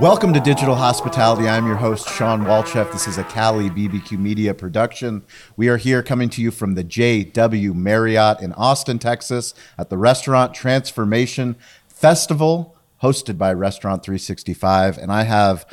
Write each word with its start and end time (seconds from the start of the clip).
Welcome 0.00 0.32
to 0.34 0.40
Digital 0.40 0.76
Hospitality. 0.76 1.48
I'm 1.48 1.66
your 1.66 1.76
host, 1.76 2.08
Shawn 2.08 2.44
Walchef. 2.44 2.92
This 2.92 3.08
is 3.08 3.18
a 3.18 3.24
Cali 3.24 3.68
BBQ 3.68 4.18
Media 4.18 4.54
production. 4.54 5.24
We 5.56 5.68
are 5.68 5.76
here 5.76 6.02
coming 6.02 6.28
to 6.30 6.40
you 6.40 6.52
from 6.52 6.74
the 6.74 6.84
JW 6.84 7.74
Marriott 7.74 8.40
in 8.40 8.52
Austin, 8.52 9.00
Texas, 9.00 9.54
at 9.76 9.90
the 9.90 9.98
Restaurant 9.98 10.54
Transformation 10.54 11.56
Festival, 11.88 12.76
hosted 13.02 13.36
by 13.36 13.52
Restaurant 13.52 14.04
365. 14.04 14.98
And 14.98 15.10
I 15.10 15.24
have 15.24 15.66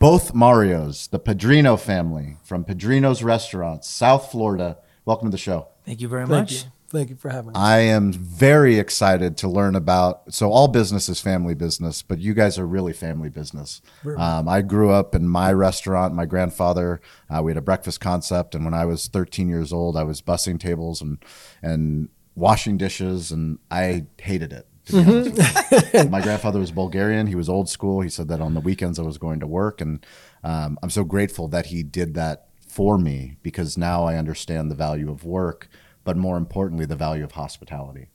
both 0.00 0.34
Marios, 0.34 1.08
the 1.08 1.20
Padrino 1.20 1.76
family 1.76 2.38
from 2.42 2.64
Padrino's 2.64 3.22
Restaurants, 3.22 3.88
South 3.88 4.30
Florida. 4.30 4.78
Welcome 5.04 5.28
to 5.28 5.32
the 5.32 5.38
show. 5.38 5.68
Thank 5.86 6.00
you 6.00 6.08
very 6.08 6.26
Thank 6.26 6.50
much. 6.50 6.52
you. 6.64 6.70
Thank 6.94 7.10
you 7.10 7.16
for 7.16 7.28
having 7.28 7.48
me. 7.48 7.54
I 7.56 7.80
am 7.80 8.12
very 8.12 8.78
excited 8.78 9.36
to 9.38 9.48
learn 9.48 9.74
about. 9.74 10.32
So 10.32 10.52
all 10.52 10.68
business 10.68 11.08
is 11.08 11.20
family 11.20 11.54
business, 11.54 12.02
but 12.02 12.20
you 12.20 12.34
guys 12.34 12.56
are 12.56 12.66
really 12.66 12.92
family 12.92 13.30
business. 13.30 13.82
Um, 14.16 14.48
I 14.48 14.62
grew 14.62 14.90
up 14.90 15.12
in 15.12 15.26
my 15.26 15.52
restaurant. 15.52 16.14
My 16.14 16.24
grandfather, 16.24 17.00
uh, 17.28 17.42
we 17.42 17.50
had 17.50 17.58
a 17.58 17.62
breakfast 17.62 18.00
concept, 18.00 18.54
and 18.54 18.64
when 18.64 18.74
I 18.74 18.84
was 18.84 19.08
13 19.08 19.48
years 19.48 19.72
old, 19.72 19.96
I 19.96 20.04
was 20.04 20.22
bussing 20.22 20.60
tables 20.60 21.02
and 21.02 21.18
and 21.62 22.10
washing 22.36 22.76
dishes, 22.76 23.32
and 23.32 23.58
I 23.72 24.06
hated 24.18 24.52
it. 24.52 24.68
To 24.86 24.92
be 24.92 24.98
honest 24.98 25.72
with 25.72 25.94
you. 25.94 26.04
my 26.10 26.20
grandfather 26.20 26.60
was 26.60 26.70
Bulgarian. 26.70 27.26
He 27.26 27.34
was 27.34 27.48
old 27.48 27.68
school. 27.68 28.02
He 28.02 28.08
said 28.08 28.28
that 28.28 28.40
on 28.40 28.54
the 28.54 28.60
weekends 28.60 29.00
I 29.00 29.02
was 29.02 29.18
going 29.18 29.40
to 29.40 29.48
work, 29.48 29.80
and 29.80 30.06
um, 30.44 30.78
I'm 30.80 30.90
so 30.90 31.02
grateful 31.02 31.48
that 31.48 31.66
he 31.66 31.82
did 31.82 32.14
that 32.14 32.48
for 32.74 32.98
me 32.98 33.36
because 33.42 33.78
now 33.78 34.04
I 34.04 34.16
understand 34.16 34.70
the 34.70 34.74
value 34.74 35.10
of 35.10 35.24
work, 35.24 35.68
but 36.04 36.16
more 36.16 36.36
importantly, 36.36 36.86
the 36.86 36.96
value 36.96 37.24
of 37.24 37.32
hospitality. 37.32 38.10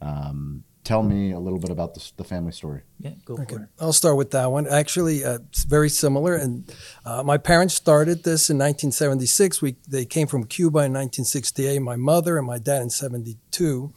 Um, 0.00 0.64
tell 0.84 1.02
me 1.02 1.32
a 1.32 1.38
little 1.38 1.58
bit 1.58 1.70
about 1.70 1.94
the, 1.94 2.12
the 2.16 2.24
family 2.24 2.52
story. 2.52 2.82
Yeah, 2.98 3.12
go 3.24 3.34
Okay, 3.34 3.54
for 3.54 3.62
it. 3.62 3.68
I'll 3.80 3.92
start 3.92 4.16
with 4.16 4.30
that 4.32 4.50
one. 4.50 4.66
Actually, 4.66 5.24
uh, 5.24 5.38
it's 5.50 5.64
very 5.64 5.88
similar. 5.88 6.34
And 6.34 6.72
uh, 7.04 7.22
my 7.22 7.38
parents 7.38 7.74
started 7.74 8.24
this 8.24 8.50
in 8.50 8.58
1976. 8.58 9.62
We 9.62 9.76
they 9.88 10.04
came 10.04 10.26
from 10.26 10.44
Cuba 10.44 10.78
in 10.78 10.92
1968. 10.92 11.78
My 11.80 11.96
mother 11.96 12.36
and 12.38 12.46
my 12.46 12.58
dad 12.58 12.82
in 12.82 12.90
72. 12.90 13.92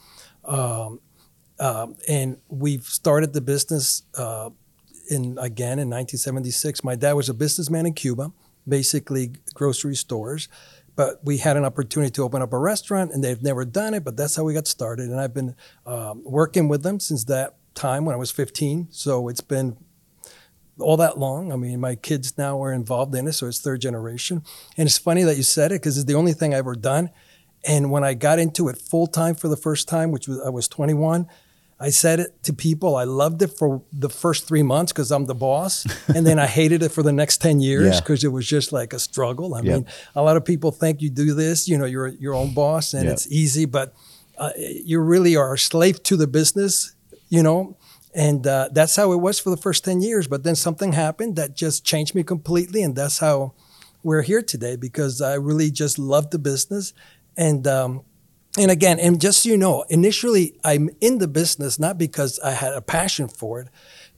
Um, 0.46 1.00
um, 1.60 1.96
and 2.08 2.38
we've 2.50 2.84
started 2.84 3.34
the 3.34 3.42
business 3.42 4.04
uh, 4.18 4.50
in 5.10 5.38
again 5.40 5.80
in 5.80 5.90
1976. 5.90 6.84
My 6.84 6.96
dad 6.96 7.14
was 7.14 7.30
a 7.30 7.34
businessman 7.34 7.86
in 7.86 7.94
Cuba, 7.94 8.32
basically 8.68 9.32
grocery 9.54 9.96
stores. 9.96 10.50
But 10.96 11.24
we 11.24 11.40
had 11.40 11.58
an 11.58 11.66
opportunity 11.66 12.12
to 12.12 12.24
open 12.24 12.42
up 12.42 12.54
a 12.54 12.58
restaurant, 12.58 13.12
and 13.12 13.24
they've 13.24 13.42
never 13.42 13.66
done 13.66 13.94
it. 13.94 14.04
But 14.04 14.16
that's 14.16 14.36
how 14.36 14.44
we 14.44 14.54
got 14.54 14.68
started. 14.68 15.10
And 15.10 15.20
I've 15.20 15.34
been 15.34 15.56
um, 15.86 16.24
working 16.24 16.68
with 16.68 16.84
them 16.84 17.00
since 17.00 17.26
that 17.26 17.56
time 17.74 18.06
when 18.06 18.14
I 18.14 18.18
was 18.18 18.32
15. 18.32 18.88
So 18.92 19.28
it's 19.28 19.42
been 19.42 19.78
all 20.80 20.98
that 20.98 21.18
long. 21.18 21.52
I 21.52 21.56
mean, 21.56 21.80
my 21.80 21.96
kids 21.96 22.38
now 22.38 22.62
are 22.62 22.74
involved 22.74 23.16
in 23.16 23.28
it, 23.28 23.34
so 23.34 23.48
it's 23.48 23.60
third 23.60 23.82
generation. 23.82 24.44
And 24.78 24.88
it's 24.88 24.98
funny 24.98 25.24
that 25.24 25.38
you 25.38 25.44
said 25.44 25.72
it 25.72 25.82
because 25.82 25.98
it's 25.98 26.06
the 26.06 26.16
only 26.16 26.34
thing 26.34 26.54
I've 26.54 26.60
ever 26.60 26.76
done. 26.76 27.10
And 27.68 27.92
when 27.92 28.04
I 28.04 28.14
got 28.14 28.40
into 28.40 28.68
it 28.68 28.78
full 28.78 29.08
time 29.08 29.36
for 29.36 29.48
the 29.48 29.58
first 29.58 29.88
time, 29.88 30.12
which 30.12 30.28
was 30.28 30.40
I 30.42 30.50
was 30.50 30.68
21, 30.68 31.28
I 31.80 31.90
said 31.90 32.20
it 32.22 32.42
to 32.44 32.54
people. 32.54 32.96
I 32.96 33.04
loved 33.04 33.42
it 33.42 33.48
for 33.58 33.82
the 33.92 34.10
first 34.10 34.48
three 34.48 34.64
months 34.64 34.94
because 34.94 35.12
I'm 35.12 35.26
the 35.26 35.36
boss, 35.36 35.86
and 36.08 36.26
then 36.26 36.40
I 36.40 36.48
hated 36.48 36.82
it 36.84 36.90
for 36.90 37.04
the 37.04 37.12
next 37.12 37.42
10 37.42 37.60
years 37.60 37.96
Yeah. 37.96 38.00
because 38.00 38.24
it 38.24 38.30
was 38.32 38.48
just 38.48 38.72
like 38.72 38.94
a 38.94 39.00
struggle. 39.00 39.54
I 39.56 39.60
Yep. 39.62 39.66
mean, 39.74 39.86
a 40.16 40.24
lot 40.24 40.38
of 40.38 40.46
people 40.46 40.72
think 40.72 41.02
you 41.02 41.10
do 41.10 41.34
this, 41.34 41.68
you 41.68 41.78
know, 41.78 41.86
you're 41.86 42.08
your 42.08 42.34
own 42.34 42.54
boss 42.54 42.94
and 42.94 43.04
Yep. 43.04 43.14
it's 43.14 43.28
easy, 43.28 43.66
but 43.66 43.94
uh, 44.38 44.52
you 44.58 45.00
really 45.00 45.36
are 45.36 45.54
a 45.54 45.58
slave 45.60 46.02
to 46.04 46.16
the 46.18 46.28
business, 46.28 46.94
you 47.30 47.44
know. 47.44 47.76
And 48.14 48.48
uh, 48.48 48.70
that's 48.72 48.96
how 48.96 49.12
it 49.12 49.18
was 49.20 49.40
for 49.40 49.50
the 49.50 49.58
first 49.58 49.84
10 49.84 50.02
years. 50.02 50.28
But 50.28 50.44
then 50.44 50.56
something 50.56 50.94
happened 50.94 51.36
that 51.36 51.56
just 51.56 51.84
changed 51.84 52.16
me 52.16 52.24
completely. 52.24 52.82
And 52.84 52.96
that's 52.96 53.20
how 53.20 53.52
we're 54.04 54.22
here 54.22 54.42
today 54.42 54.78
because 54.78 55.20
I 55.22 55.34
really 55.34 55.70
just 55.72 56.00
love 56.00 56.30
the 56.30 56.40
business. 56.40 56.94
And, 57.36 57.68
um, 57.68 58.02
and 58.58 58.72
again, 58.72 59.00
and 59.00 59.20
just 59.20 59.44
so 59.44 59.50
you 59.50 59.58
know, 59.58 59.84
initially 59.90 60.58
I'm 60.64 60.90
in 61.02 61.18
the 61.18 61.28
business 61.28 61.78
not 61.80 61.98
because 61.98 62.40
I 62.40 62.52
had 62.52 62.74
a 62.74 62.82
passion 62.82 63.28
for 63.28 63.60
it, 63.60 63.68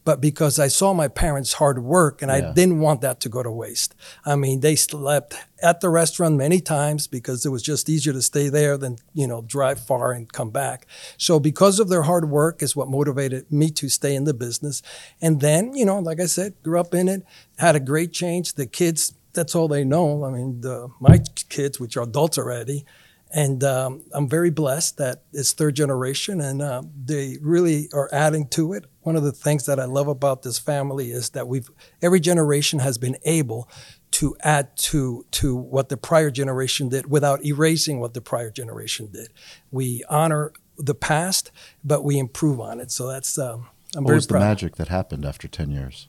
but 0.06 0.22
because 0.22 0.58
I 0.58 0.70
saw 0.70 0.94
my 0.94 1.10
parents' 1.10 1.54
hard 1.54 1.84
work 1.84 2.22
and 2.22 2.32
Yeah. 2.32 2.38
I 2.38 2.54
didn't 2.54 2.80
want 2.80 3.02
that 3.02 3.20
to 3.22 3.30
go 3.30 3.44
to 3.44 3.52
waste. 3.52 3.94
I 4.26 4.36
mean, 4.36 4.62
they 4.62 4.76
slept 4.76 5.36
at 5.62 5.82
the 5.82 5.90
restaurant 5.90 6.36
many 6.36 6.62
times 6.62 7.08
because 7.08 7.46
it 7.46 7.50
was 7.50 7.62
just 7.62 7.90
easier 7.90 8.14
to 8.14 8.22
stay 8.22 8.48
there 8.48 8.78
than, 8.78 9.00
you 9.14 9.28
know, 9.28 9.42
drive 9.42 9.80
far 9.80 10.14
and 10.14 10.32
come 10.32 10.50
back. 10.50 10.86
So 11.18 11.40
because 11.42 11.80
of 11.80 11.90
their 11.90 12.04
hard 12.04 12.30
work 12.30 12.64
is 12.64 12.74
what 12.74 12.88
motivated 12.90 13.52
me 13.52 13.70
to 13.72 13.90
stay 13.90 14.16
in 14.16 14.24
the 14.24 14.34
business. 14.34 14.82
And 15.20 15.42
then, 15.42 15.74
you 15.74 15.84
know, 15.84 16.00
like 16.00 16.22
I 16.22 16.28
said, 16.28 16.54
grew 16.64 16.80
up 16.80 16.94
in 16.94 17.10
it, 17.10 17.24
had 17.58 17.76
a 17.76 17.82
great 17.82 18.14
change. 18.14 18.54
The 18.54 18.66
kids, 18.66 19.14
that's 19.34 19.56
all 19.56 19.68
they 19.68 19.84
know. 19.84 20.24
I 20.24 20.32
mean, 20.32 20.62
the, 20.62 20.88
my 21.02 21.20
kids, 21.50 21.82
which 21.82 21.98
are 21.98 22.04
adults 22.04 22.38
already, 22.38 22.86
and 23.32 23.64
um, 23.64 24.04
I'm 24.14 24.30
very 24.30 24.50
blessed 24.50 24.98
that 24.98 25.24
it's 25.34 25.52
third 25.52 25.76
generation 25.76 26.40
and 26.40 26.62
uh, 26.62 26.84
they 27.06 27.38
really 27.42 27.90
are 27.94 28.10
adding 28.12 28.48
to 28.50 28.74
it. 28.74 28.86
One 29.02 29.16
of 29.16 29.24
the 29.24 29.32
things 29.32 29.66
that 29.66 29.80
I 29.80 29.86
love 29.86 30.08
about 30.08 30.44
this 30.44 30.60
family 30.60 31.12
is 31.12 31.32
that 31.32 31.48
we've 31.48 31.70
every 32.02 32.20
generation 32.20 32.80
has 32.80 32.98
been 32.98 33.18
able 33.26 33.70
to 34.12 34.36
add 34.42 34.76
to 34.78 35.26
to 35.32 35.56
what 35.56 35.90
the 35.90 35.98
prior 35.98 36.32
generation 36.32 36.90
did 36.90 37.10
without 37.10 37.44
erasing 37.44 38.00
what 38.00 38.14
the 38.14 38.22
prior 38.22 38.50
generation 38.50 39.10
did. 39.12 39.34
We 39.72 40.04
honor 40.10 40.54
the 40.78 40.96
past, 40.96 41.52
but 41.84 42.04
we 42.04 42.18
improve 42.18 42.60
on 42.60 42.80
it. 42.80 42.92
So 42.92 43.08
that's 43.08 43.38
um, 43.38 43.68
I'm 43.96 44.04
What 44.04 44.16
was 44.16 44.28
the 44.28 44.40
magic 44.40 44.76
that 44.78 44.88
happened 44.88 45.26
after 45.26 45.48
10 45.48 45.72
years? 45.72 46.08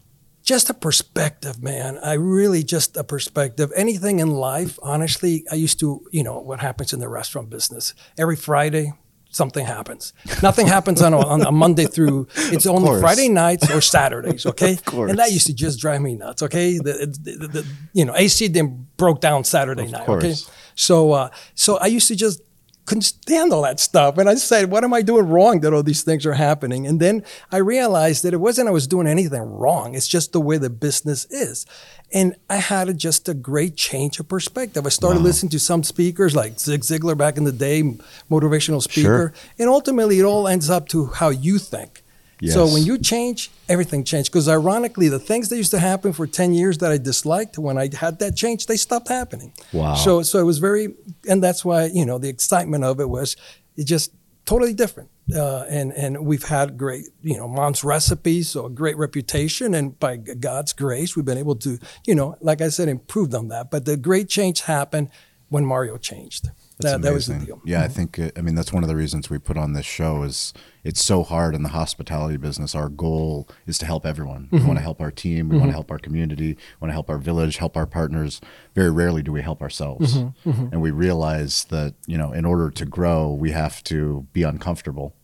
Just 0.48 0.70
a 0.70 0.74
perspective, 0.74 1.62
man. 1.62 1.98
I 2.02 2.14
really 2.14 2.62
just 2.62 2.96
a 2.96 3.04
perspective. 3.04 3.70
Anything 3.76 4.18
in 4.18 4.30
life, 4.30 4.78
honestly, 4.82 5.44
I 5.52 5.56
used 5.56 5.78
to, 5.80 6.02
you 6.10 6.22
know, 6.22 6.40
what 6.40 6.60
happens 6.60 6.94
in 6.94 7.00
the 7.00 7.08
restaurant 7.08 7.50
business. 7.50 7.92
Every 8.16 8.34
Friday, 8.34 8.94
something 9.28 9.66
happens. 9.66 10.14
Nothing 10.42 10.66
happens 10.76 11.02
on 11.02 11.12
a, 11.12 11.18
on 11.18 11.42
a 11.42 11.52
Monday 11.52 11.84
through. 11.84 12.28
It's 12.34 12.64
only 12.64 12.88
course. 12.88 13.02
Friday 13.02 13.28
nights 13.28 13.70
or 13.70 13.82
Saturdays. 13.82 14.46
Okay, 14.52 14.76
course. 14.76 15.10
and 15.10 15.18
that 15.18 15.32
used 15.32 15.48
to 15.48 15.52
just 15.52 15.80
drive 15.80 16.00
me 16.00 16.14
nuts. 16.14 16.42
Okay, 16.42 16.78
the, 16.78 17.14
the, 17.22 17.48
the, 17.48 17.66
you 17.92 18.06
know 18.06 18.14
AC 18.16 18.48
then 18.48 18.86
broke 18.96 19.20
down 19.20 19.44
Saturday 19.44 19.84
Of 19.84 19.90
night. 19.90 20.08
Okay, 20.08 20.34
so 20.74 21.12
uh, 21.12 21.28
so 21.54 21.76
I 21.76 21.88
used 21.88 22.08
to 22.08 22.16
just 22.16 22.40
couldn't 22.88 23.02
stand 23.02 23.52
all 23.52 23.62
that 23.62 23.78
stuff. 23.78 24.16
And 24.16 24.28
I 24.28 24.34
said, 24.36 24.70
what 24.70 24.82
am 24.82 24.94
I 24.94 25.02
doing 25.02 25.28
wrong 25.28 25.60
that 25.60 25.74
all 25.74 25.82
these 25.82 26.02
things 26.02 26.24
are 26.24 26.32
happening? 26.32 26.86
And 26.86 26.98
then 26.98 27.22
I 27.52 27.58
realized 27.58 28.24
that 28.24 28.32
it 28.32 28.38
wasn't 28.38 28.68
I 28.68 28.72
was 28.72 28.86
doing 28.86 29.06
anything 29.06 29.42
wrong. 29.42 29.94
It's 29.94 30.08
just 30.08 30.32
the 30.32 30.40
way 30.40 30.56
the 30.56 30.70
business 30.70 31.26
is. 31.26 31.66
And 32.14 32.34
I 32.48 32.56
had 32.56 32.88
a, 32.88 32.94
just 32.94 33.28
a 33.28 33.34
great 33.34 33.76
change 33.76 34.18
of 34.18 34.28
perspective. 34.28 34.86
I 34.86 34.88
started 34.88 35.20
listening 35.20 35.50
to 35.50 35.58
some 35.58 35.84
speakers 35.84 36.34
like 36.34 36.58
Zig 36.58 36.80
Ziglar 36.80 37.16
back 37.16 37.36
in 37.36 37.44
the 37.44 37.52
day, 37.52 37.82
motivational 38.30 38.80
speaker. 38.80 39.34
And 39.58 39.68
ultimately, 39.68 40.18
it 40.18 40.24
all 40.24 40.48
ends 40.48 40.70
up 40.70 40.88
to 40.88 41.06
how 41.06 41.28
you 41.28 41.58
think. 41.58 42.02
So 42.46 42.66
when 42.66 42.84
you 42.84 42.98
change, 42.98 43.50
everything 43.68 44.04
changed. 44.04 44.30
Because 44.30 44.48
ironically, 44.48 45.08
the 45.08 45.18
things 45.18 45.48
that 45.48 45.56
used 45.56 45.72
to 45.72 45.78
happen 45.78 46.12
for 46.12 46.26
10 46.26 46.54
years 46.54 46.78
that 46.78 46.92
I 46.92 46.98
disliked, 46.98 47.58
when 47.58 47.78
I 47.78 47.90
had 47.94 48.20
that 48.20 48.36
change, 48.36 48.66
they 48.66 48.76
stopped 48.76 49.08
happening. 49.08 49.52
Wow. 49.72 49.94
So 49.94 50.22
so 50.22 50.38
it 50.38 50.44
was 50.44 50.58
very, 50.58 50.94
and 51.28 51.42
that's 51.42 51.64
why 51.64 51.86
you 51.86 52.06
know 52.06 52.18
the 52.18 52.28
excitement 52.28 52.84
of 52.84 53.00
it 53.00 53.08
was 53.08 53.36
it 53.76 53.84
just 53.84 54.12
totally 54.44 54.74
different. 54.74 55.10
Uh, 55.34 55.64
and 55.68 55.92
and 55.92 56.24
we've 56.24 56.44
had 56.44 56.78
great 56.78 57.04
you 57.22 57.36
know 57.36 57.46
mom's 57.46 57.84
recipes, 57.84 58.48
so 58.48 58.66
a 58.66 58.70
great 58.70 58.96
reputation, 58.96 59.74
and 59.74 59.98
by 59.98 60.16
God's 60.16 60.72
grace, 60.72 61.14
we've 61.16 61.24
been 61.24 61.38
able 61.38 61.56
to 61.56 61.78
you 62.06 62.14
know 62.14 62.36
like 62.40 62.62
I 62.62 62.68
said 62.68 62.88
improve 62.88 63.34
on 63.34 63.48
that. 63.48 63.70
But 63.70 63.84
the 63.84 63.96
great 63.96 64.28
change 64.28 64.62
happened 64.62 65.10
when 65.50 65.64
Mario 65.64 65.96
changed. 65.96 66.50
That's 66.80 66.92
that, 66.92 67.02
that 67.02 67.12
was 67.12 67.26
the 67.26 67.34
deal. 67.34 67.56
Mm-hmm. 67.56 67.68
Yeah, 67.68 67.82
I 67.82 67.88
think 67.88 68.18
uh, 68.18 68.30
I 68.36 68.40
mean 68.40 68.54
that's 68.54 68.72
one 68.72 68.84
of 68.84 68.88
the 68.88 68.94
reasons 68.94 69.28
we 69.28 69.38
put 69.38 69.56
on 69.56 69.72
this 69.72 69.84
show 69.86 70.22
is 70.22 70.52
it's 70.84 71.02
so 71.02 71.24
hard 71.24 71.54
in 71.56 71.62
the 71.64 71.70
hospitality 71.70 72.36
business. 72.36 72.74
Our 72.74 72.88
goal 72.88 73.48
is 73.66 73.78
to 73.78 73.86
help 73.86 74.06
everyone. 74.06 74.48
We 74.52 74.58
Mm-hmm. 74.58 74.66
want 74.68 74.78
to 74.78 74.82
help 74.82 75.00
our 75.00 75.10
team. 75.10 75.48
We 75.48 75.56
want 75.58 75.70
to 75.70 75.72
help 75.72 75.90
our 75.90 75.98
community. 75.98 76.52
We 76.54 76.58
want 76.80 76.90
to 76.90 76.94
help 76.94 77.10
our 77.10 77.18
village. 77.18 77.56
Help 77.56 77.76
our 77.76 77.86
partners. 77.86 78.40
Very 78.76 78.90
rarely 78.90 79.22
do 79.22 79.32
we 79.32 79.42
help 79.42 79.60
ourselves, 79.60 80.18
Mm-hmm. 80.18 80.68
and 80.72 80.80
we 80.80 80.90
realize 80.92 81.64
that 81.70 81.94
you 82.06 82.16
know 82.16 82.32
in 82.32 82.44
order 82.44 82.70
to 82.70 82.84
grow, 82.84 83.32
we 83.32 83.50
have 83.50 83.82
to 83.84 84.26
be 84.32 84.42
uncomfortable. 84.44 85.14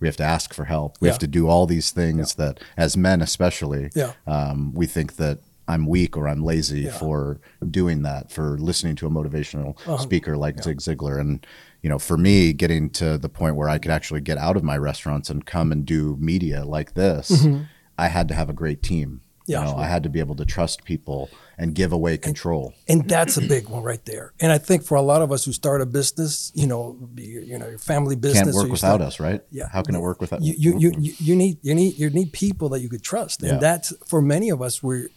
We 0.00 0.08
have 0.08 0.16
to 0.16 0.24
ask 0.24 0.52
for 0.54 0.64
help. 0.64 0.96
We 1.00 1.08
Yeah. 1.08 1.12
have 1.12 1.20
to 1.20 1.26
do 1.28 1.46
all 1.46 1.66
these 1.66 1.90
things 1.92 2.34
that, 2.34 2.58
as 2.76 2.96
men 2.96 3.20
especially, 3.22 3.90
Yeah. 3.94 4.12
um, 4.26 4.72
we 4.74 4.86
think 4.86 5.16
that 5.16 5.38
I'm 5.68 5.86
weak 5.86 6.16
or 6.16 6.28
I'm 6.28 6.42
lazy 6.44 6.82
Yeah. 6.82 6.92
for 6.98 7.40
doing 7.70 8.02
that, 8.02 8.30
for 8.32 8.58
listening 8.58 8.96
to 8.96 9.06
a 9.06 9.10
motivational 9.10 9.70
Uh-huh. 9.86 9.98
speaker 9.98 10.36
like 10.36 10.62
Zig 10.62 10.78
Ziglar. 10.80 11.20
And, 11.20 11.46
you 11.82 11.88
know, 11.88 11.98
for 11.98 12.16
me, 12.16 12.52
getting 12.52 12.90
to 12.90 13.16
the 13.18 13.28
point 13.28 13.56
where 13.56 13.68
I 13.68 13.78
could 13.78 13.90
actually 13.92 14.20
get 14.20 14.38
out 14.38 14.56
of 14.56 14.64
my 14.64 14.76
restaurants 14.76 15.30
and 15.30 15.46
come 15.46 15.70
and 15.72 15.86
do 15.86 16.16
media 16.20 16.64
like 16.64 16.94
this, 16.94 17.30
Mm-hmm. 17.30 17.62
I 17.98 18.08
had 18.08 18.26
to 18.28 18.34
have 18.34 18.48
a 18.50 18.52
great 18.54 18.82
team. 18.82 19.20
Yeah. 19.46 19.58
you 19.58 19.72
know, 19.72 19.76
I 19.76 19.86
had 19.86 20.04
to 20.04 20.08
be 20.08 20.20
able 20.20 20.36
to 20.36 20.44
trust 20.44 20.84
people 20.84 21.28
and 21.58 21.74
give 21.74 21.90
away 21.92 22.16
control. 22.16 22.74
and 22.88 23.08
that's 23.08 23.36
a 23.36 23.40
big 23.40 23.68
one 23.68 23.82
right 23.82 24.02
there. 24.04 24.32
And 24.40 24.52
I 24.52 24.58
think 24.58 24.84
for 24.84 24.94
a 24.96 25.02
lot 25.02 25.20
of 25.20 25.32
us 25.32 25.44
who 25.44 25.52
start 25.52 25.80
a 25.82 25.86
business, 25.86 26.52
you 26.54 26.66
know, 26.68 26.92
be, 27.12 27.24
you 27.24 27.58
know, 27.58 27.68
your 27.68 27.78
family 27.78 28.14
business 28.14 28.44
Can't 28.44 28.54
work 28.54 28.70
without 28.70 28.96
start- 28.98 29.00
us, 29.02 29.18
right? 29.18 29.42
Yeah. 29.50 29.68
How 29.68 29.82
can 29.82 29.96
it 29.96 30.00
work 30.00 30.20
without 30.20 30.42
you, 30.42 30.54
you, 30.56 30.78
you, 30.78 30.92
you- 30.96 31.14
you 31.18 31.36
need 31.36 31.58
you 31.62 31.74
need 31.74 31.98
you 31.98 32.08
need 32.10 32.32
people 32.32 32.68
that 32.70 32.80
you 32.82 32.88
could 32.88 33.02
trust, 33.02 33.42
and 33.42 33.52
Yeah. 33.54 33.58
that's 33.58 33.92
for 34.06 34.22
many 34.22 34.48
of 34.48 34.62
us 34.62 34.80
we 34.80 35.08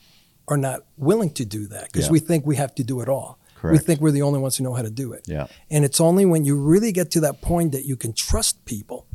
are 0.48 0.58
not 0.58 0.82
willing 0.98 1.30
to 1.32 1.46
do 1.46 1.68
that 1.68 1.86
because 1.92 2.06
Yeah. 2.06 2.12
we 2.12 2.20
think 2.20 2.46
we 2.46 2.56
have 2.58 2.74
to 2.76 2.84
do 2.84 3.02
it 3.02 3.10
all. 3.10 3.38
We 3.64 3.80
think 3.80 4.00
we're 4.00 4.12
the 4.12 4.22
only 4.22 4.38
ones 4.40 4.58
who 4.58 4.64
know 4.64 4.76
how 4.76 4.84
to 4.84 4.92
do 4.92 5.12
it. 5.14 5.24
Yeah. 5.28 5.48
And 5.72 5.84
it's 5.84 6.00
only 6.00 6.24
when 6.24 6.46
you 6.46 6.56
really 6.56 6.92
get 6.92 7.10
to 7.12 7.20
that 7.22 7.42
point 7.42 7.72
that 7.72 7.84
you 7.86 7.96
can 7.96 8.14
trust 8.14 8.64
people 8.66 9.08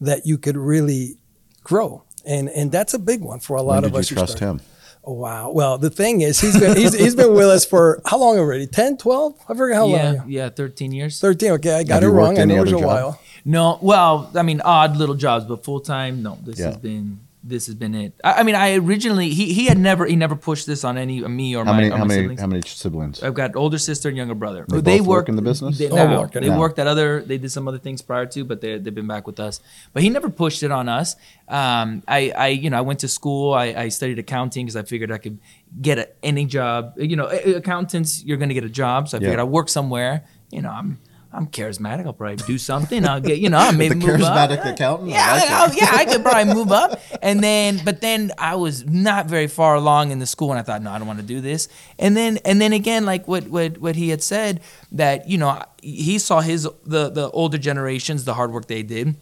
that 0.00 0.26
you 0.26 0.38
could 0.38 0.56
really 0.56 1.18
grow. 1.62 2.04
And 2.24 2.48
and 2.48 2.72
that's 2.72 2.94
a 2.94 2.98
big 2.98 3.20
one 3.20 3.40
for 3.40 3.56
a 3.58 3.62
lot 3.62 3.74
When 3.82 3.84
of 3.84 3.92
did 3.92 3.98
us. 3.98 4.08
who 4.08 4.14
trust 4.16 4.36
start. 4.38 4.60
him? 4.60 4.66
Oh, 5.04 5.12
wow. 5.12 5.50
Well, 5.50 5.76
the 5.78 5.90
thing 5.90 6.22
is, 6.22 6.40
he's 6.40 6.58
been 6.58 6.74
he's, 6.76 6.94
he's 6.98 7.14
been 7.14 7.34
with 7.34 7.48
us 7.48 7.64
for 7.66 8.00
how 8.06 8.18
long 8.18 8.38
already? 8.38 8.66
10, 8.66 8.96
12? 8.96 9.34
I 9.48 9.54
forget 9.54 9.76
how 9.76 9.86
yeah, 9.88 10.12
long. 10.12 10.24
yeah, 10.30 10.48
13 10.48 10.92
years. 10.92 11.20
13. 11.20 11.52
Okay, 11.52 11.74
I 11.74 11.82
got 11.84 12.02
Have 12.02 12.10
it 12.10 12.14
wrong. 12.14 12.38
I 12.38 12.44
know 12.46 12.56
it 12.56 12.60
was 12.62 12.72
a 12.72 12.76
job? 12.76 12.84
while. 12.84 13.20
No, 13.44 13.78
well, 13.82 14.30
I 14.34 14.42
mean, 14.42 14.60
odd 14.62 14.96
little 14.96 15.14
jobs, 15.14 15.44
but 15.44 15.64
full 15.64 15.80
time, 15.80 16.22
no. 16.22 16.38
This 16.42 16.58
Yeah. 16.58 16.66
has 16.66 16.76
been 16.78 17.20
this 17.48 17.66
has 17.66 17.74
been 17.74 17.94
it. 17.94 18.12
I, 18.22 18.32
I 18.40 18.42
mean, 18.42 18.54
I 18.54 18.76
originally 18.76 19.30
he 19.30 19.52
he 19.52 19.66
had 19.66 19.78
never 19.78 20.04
he 20.06 20.16
never 20.16 20.36
pushed 20.36 20.66
this 20.66 20.84
on 20.84 20.98
any 20.98 21.20
me 21.22 21.56
or 21.56 21.64
How 21.64 21.72
my 21.72 21.78
many 21.78 21.90
or 21.90 21.96
how 21.96 22.04
my 22.04 22.08
many 22.08 22.20
siblings. 22.22 22.40
how 22.40 22.46
many 22.46 22.62
siblings? 22.62 23.22
I've 23.22 23.34
got 23.34 23.56
older 23.56 23.78
sister 23.78 24.08
and 24.08 24.16
younger 24.16 24.34
brother. 24.34 24.64
They 24.68 24.98
both 24.98 25.06
work 25.06 25.28
in 25.28 25.36
the 25.36 25.42
business? 25.42 25.78
They, 25.78 25.88
now, 25.88 26.18
working. 26.20 26.42
they 26.42 26.48
Now. 26.48 26.58
worked 26.58 26.78
at 26.78 26.86
other. 26.86 27.22
They 27.22 27.38
did 27.38 27.50
some 27.50 27.66
other 27.68 27.78
things 27.78 28.02
prior 28.02 28.26
to, 28.26 28.44
but 28.44 28.60
they 28.60 28.78
they've 28.78 28.94
been 28.94 29.06
back 29.06 29.26
with 29.26 29.40
us. 29.40 29.60
But 29.92 30.02
he 30.02 30.10
never 30.10 30.30
pushed 30.30 30.62
it 30.62 30.70
on 30.70 30.88
us. 30.88 31.16
Um, 31.48 32.02
I 32.06 32.30
I 32.36 32.48
you 32.48 32.70
know 32.70 32.78
I 32.78 32.82
went 32.82 33.00
to 33.00 33.08
school. 33.08 33.54
I, 33.54 33.66
I 33.84 33.88
studied 33.88 34.18
accounting 34.18 34.66
because 34.66 34.76
I 34.76 34.82
figured 34.82 35.10
I 35.10 35.18
could 35.18 35.38
get 35.80 35.98
a, 35.98 36.08
any 36.22 36.44
job. 36.44 36.94
You 36.96 37.16
know, 37.16 37.26
accountants 37.62 38.22
you're 38.24 38.36
going 38.38 38.50
to 38.50 38.54
get 38.60 38.64
a 38.64 38.68
job. 38.84 39.08
So 39.08 39.16
I 39.16 39.20
Yeah. 39.20 39.26
figured 39.28 39.40
I'd 39.40 39.52
work 39.58 39.68
somewhere. 39.68 40.24
You 40.50 40.62
know, 40.62 40.70
I'm. 40.70 40.98
I'm 41.30 41.46
charismatic. 41.48 42.06
I'll 42.06 42.14
probably 42.14 42.36
do 42.36 42.56
something. 42.56 43.06
I'll 43.06 43.20
get, 43.20 43.38
you 43.38 43.50
know, 43.50 43.58
I'll 43.58 43.72
maybe 43.76 43.94
The 43.98 44.06
move 44.06 44.22
up. 44.22 44.50
charismatic 44.50 44.64
accountant? 44.72 45.10
I 45.10 45.12
Yeah, 45.12 45.32
like. 45.34 45.50
I'll- 45.50 45.74
yeah, 45.74 45.90
I 45.92 46.04
could 46.06 46.22
probably 46.22 46.54
move 46.54 46.72
up. 46.72 47.00
And 47.22 47.42
then, 47.42 47.80
but 47.84 48.00
then 48.00 48.30
I 48.38 48.54
was 48.54 48.86
not 48.86 49.26
very 49.26 49.48
far 49.48 49.74
along 49.74 50.12
in 50.12 50.20
the 50.20 50.26
school, 50.26 50.50
and 50.52 50.58
I 50.58 50.62
thought, 50.62 50.82
no, 50.82 50.90
I 50.90 50.98
don't 50.98 51.06
want 51.06 51.18
to 51.18 51.24
do 51.26 51.40
this. 51.40 51.68
And 51.98 52.16
then, 52.16 52.38
and 52.44 52.60
then 52.60 52.72
again, 52.72 53.04
like 53.04 53.26
what 53.28 53.48
what 53.48 53.78
what 53.78 53.96
he 53.96 54.08
had 54.10 54.22
said 54.22 54.60
that 54.92 55.28
you 55.28 55.36
know 55.36 55.60
he 55.82 56.18
saw 56.18 56.40
his 56.40 56.62
the 56.86 57.10
the 57.10 57.28
older 57.32 57.58
generations, 57.58 58.24
the 58.24 58.34
hard 58.34 58.52
work 58.52 58.66
they 58.68 58.82
did. 58.84 59.16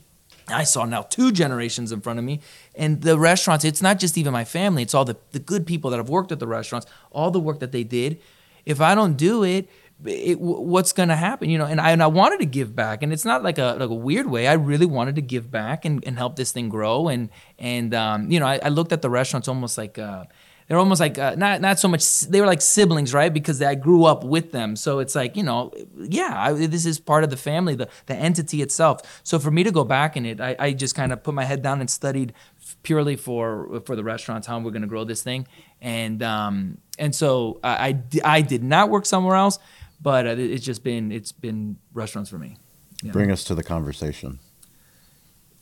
I 0.48 0.62
saw 0.64 0.84
now 0.84 1.02
two 1.02 1.32
generations 1.32 1.90
in 1.90 2.00
front 2.02 2.18
of 2.18 2.24
me, 2.24 2.40
and 2.76 3.00
the 3.02 3.18
restaurants. 3.18 3.64
It's 3.64 3.82
not 3.82 3.98
just 3.98 4.16
even 4.18 4.32
my 4.32 4.44
family; 4.44 4.82
it's 4.82 4.94
all 4.94 5.06
the 5.06 5.16
the 5.32 5.40
good 5.40 5.66
people 5.66 5.90
that 5.90 5.96
have 5.96 6.10
worked 6.10 6.30
at 6.30 6.38
the 6.38 6.46
restaurants, 6.46 6.86
all 7.10 7.30
the 7.30 7.40
work 7.40 7.58
that 7.60 7.72
they 7.72 7.82
did. 7.82 8.20
If 8.66 8.80
I 8.80 8.94
don't 8.94 9.16
do 9.16 9.42
it, 9.42 9.68
it, 10.04 10.38
what's 10.38 10.92
going 10.92 11.08
to 11.08 11.16
happen 11.16 11.48
you 11.48 11.56
know 11.56 11.64
and 11.64 11.80
I, 11.80 11.90
and 11.90 12.02
I 12.02 12.06
wanted 12.06 12.38
to 12.40 12.46
give 12.46 12.76
back 12.76 13.02
and 13.02 13.12
it's 13.12 13.24
not 13.24 13.42
like 13.42 13.58
a 13.58 13.76
like 13.78 13.90
a 13.90 13.94
weird 13.94 14.26
way. 14.28 14.46
I 14.46 14.54
really 14.54 14.86
wanted 14.86 15.14
to 15.16 15.22
give 15.22 15.50
back 15.50 15.84
and, 15.84 16.04
and 16.06 16.16
help 16.16 16.36
this 16.36 16.52
thing 16.52 16.68
grow 16.68 17.08
and 17.08 17.30
and 17.58 17.94
um, 17.94 18.30
you 18.30 18.40
know 18.40 18.46
I, 18.46 18.60
I 18.62 18.68
looked 18.68 18.92
at 18.92 19.02
the 19.02 19.10
restaurants 19.10 19.48
almost 19.48 19.78
like 19.78 19.98
uh, 19.98 20.24
they're 20.66 20.78
almost 20.78 21.00
like 21.00 21.18
uh, 21.18 21.34
not 21.36 21.60
not 21.60 21.78
so 21.78 21.88
much 21.88 22.22
they 22.22 22.40
were 22.40 22.46
like 22.46 22.60
siblings 22.60 23.14
right 23.14 23.32
because 23.32 23.62
I 23.62 23.74
grew 23.74 24.04
up 24.04 24.24
with 24.24 24.52
them. 24.52 24.76
So 24.76 24.98
it's 24.98 25.14
like 25.14 25.36
you 25.36 25.42
know 25.42 25.72
yeah 25.96 26.34
I, 26.36 26.52
this 26.52 26.86
is 26.86 26.98
part 26.98 27.24
of 27.24 27.30
the 27.30 27.36
family 27.36 27.74
the 27.74 27.88
the 28.06 28.14
entity 28.14 28.62
itself. 28.62 29.20
So 29.22 29.38
for 29.38 29.50
me 29.50 29.62
to 29.64 29.70
go 29.70 29.84
back 29.84 30.16
in 30.16 30.26
it 30.26 30.40
I, 30.40 30.56
I 30.58 30.72
just 30.72 30.94
kind 30.94 31.12
of 31.12 31.22
put 31.22 31.34
my 31.34 31.44
head 31.44 31.62
down 31.62 31.80
and 31.80 31.88
studied 31.88 32.32
purely 32.82 33.16
for 33.16 33.80
for 33.86 33.96
the 33.96 34.04
restaurants 34.04 34.46
how 34.46 34.58
we're 34.58 34.70
going 34.70 34.82
to 34.82 34.88
grow 34.88 35.04
this 35.04 35.22
thing. 35.22 35.46
And 35.80 36.22
um 36.22 36.78
and 36.98 37.14
so 37.14 37.60
I, 37.62 37.88
I 38.24 38.38
I 38.38 38.40
did 38.40 38.64
not 38.64 38.90
work 38.90 39.06
somewhere 39.06 39.36
else 39.36 39.58
but 40.00 40.26
uh, 40.26 40.30
it's 40.38 40.64
just 40.64 40.82
been 40.84 41.10
it's 41.12 41.32
been 41.32 41.76
restaurants 41.92 42.30
for 42.30 42.38
me 42.38 42.56
Yeah. 43.02 43.12
Bring 43.12 43.30
us 43.30 43.44
to 43.44 43.54
the 43.54 43.62
conversation. 43.64 44.38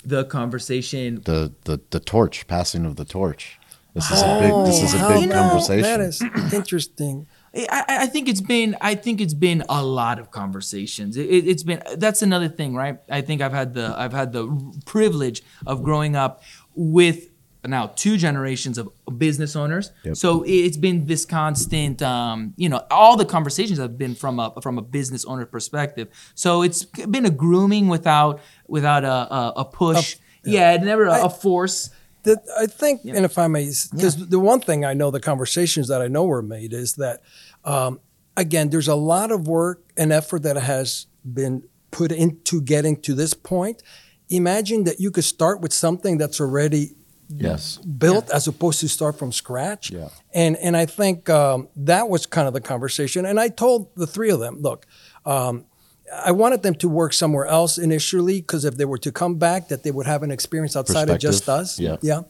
the 0.05 0.25
conversation 0.25 1.23
The 1.25 1.53
the 1.65 1.81
the 1.91 2.01
torch, 2.01 2.47
passing 2.47 2.85
of 2.87 2.97
the 2.97 3.05
torch. 3.05 3.59
This 3.95 4.11
is 4.11 4.23
a 4.23 4.39
big 4.41 4.53
this 4.67 4.83
is 4.83 4.93
a 4.95 5.09
big 5.09 5.21
you 5.23 5.27
know, 5.29 5.41
conversation. 5.43 5.83
That 5.83 6.01
is 6.01 6.21
interesting. 6.53 7.27
I, 7.55 7.67
I 7.71 7.85
I 8.03 8.07
think 8.07 8.29
it's 8.29 8.41
been 8.41 8.77
I 8.81 8.97
think 8.97 9.21
it's 9.21 9.35
been 9.35 9.63
a 9.69 9.83
lot 9.85 10.19
of 10.19 10.31
conversations. 10.33 11.17
It, 11.17 11.27
it, 11.31 11.47
it's 11.47 11.63
been 11.63 11.81
that's 11.97 12.21
another 12.21 12.49
thing, 12.49 12.75
right? 12.75 12.99
I 13.09 13.21
think 13.23 13.41
I've 13.41 13.53
had 13.53 13.75
the 13.75 13.95
I've 13.97 14.13
had 14.13 14.33
the 14.33 14.45
privilege 14.85 15.43
of 15.65 15.83
growing 15.85 16.17
up 16.17 16.43
with 16.75 17.29
now 17.67 17.89
two 17.89 18.17
generations 18.17 18.79
of 18.79 18.89
business 19.19 19.57
owners. 19.57 19.91
Yep. 20.05 20.17
So 20.17 20.45
it's 20.47 20.77
been 20.77 21.07
this 21.07 21.25
constant, 21.25 22.03
um, 22.03 22.55
you 22.57 22.69
know, 22.69 22.85
all 22.91 23.17
the 23.17 23.25
conversations 23.25 23.79
have 23.79 23.99
been 23.99 24.15
from 24.15 24.39
a 24.39 24.53
from 24.63 24.79
a 24.79 24.83
business 24.83 25.25
owner 25.25 25.47
perspective. 25.47 26.09
So 26.35 26.63
it's 26.63 26.85
been 26.85 27.27
a 27.27 27.31
grooming 27.31 27.89
without 27.89 28.41
without 28.69 29.05
a 29.05 29.35
a, 29.35 29.53
a 29.57 29.65
push. 29.65 30.17
yeah, 30.45 30.77
never 30.77 31.07
a, 31.07 31.25
a 31.25 31.31
force. 31.31 31.91
That 32.25 32.39
I 32.59 32.67
think, 32.67 33.05
and 33.05 33.25
if 33.25 33.37
I 33.37 33.49
may, 33.49 33.67
because 33.93 34.29
the 34.29 34.39
one 34.41 34.61
thing 34.61 34.85
I 34.85 34.95
know, 34.95 35.11
the 35.11 35.21
conversations 35.21 35.89
that 35.89 36.01
I 36.01 36.09
know 36.09 36.25
were 36.25 36.41
made 36.41 36.73
is 36.73 36.95
that, 36.95 37.23
um, 37.65 38.01
again, 38.35 38.71
there's 38.71 38.89
a 38.89 38.95
lot 38.95 39.31
of 39.31 39.47
work 39.47 39.85
and 39.97 40.11
effort 40.11 40.43
that 40.45 40.57
has 40.57 41.07
been 41.23 41.65
put 41.91 42.13
into 42.13 42.63
getting 42.63 43.01
to 43.03 43.15
this 43.15 43.35
point. 43.35 43.83
Imagine 44.31 44.85
that 44.85 45.01
you 45.01 45.11
could 45.11 45.25
start 45.25 45.61
with 45.61 45.73
something 45.73 46.17
that's 46.17 46.41
already 46.41 46.97
yes. 47.29 47.79
built 47.79 48.31
as 48.31 48.47
opposed 48.49 48.81
to 48.81 48.89
start 48.89 49.19
from 49.19 49.33
scratch. 49.33 49.91
Yeah. 49.91 50.09
And 50.33 50.57
and 50.57 50.77
I 50.77 50.87
think 50.87 51.29
um, 51.31 51.69
that 51.77 52.09
was 52.09 52.27
kind 52.27 52.47
of 52.49 52.55
the 52.55 52.61
conversation. 52.61 53.25
And 53.27 53.39
I 53.39 53.49
told 53.49 53.95
the 53.97 54.07
three 54.07 54.31
of 54.31 54.41
them, 54.41 54.61
look, 54.61 54.87
um, 55.25 55.67
I 56.13 56.33
wanted 56.33 56.63
them 56.63 56.75
to 56.77 56.89
work 56.89 57.13
somewhere 57.13 57.47
else 57.47 57.79
initially 57.79 58.41
because 58.41 58.65
if 58.65 58.77
they 58.77 58.85
were 58.85 58.99
to 58.99 59.13
come 59.13 59.37
back, 59.37 59.69
that 59.69 59.83
they 59.83 59.91
would 59.91 60.07
have 60.07 60.23
an 60.23 60.31
experience 60.31 60.77
outside 60.77 61.09
of 61.09 61.19
just 61.19 61.49
us. 61.49 61.79
Yeah. 61.79 61.97
Yeah. 62.03 62.23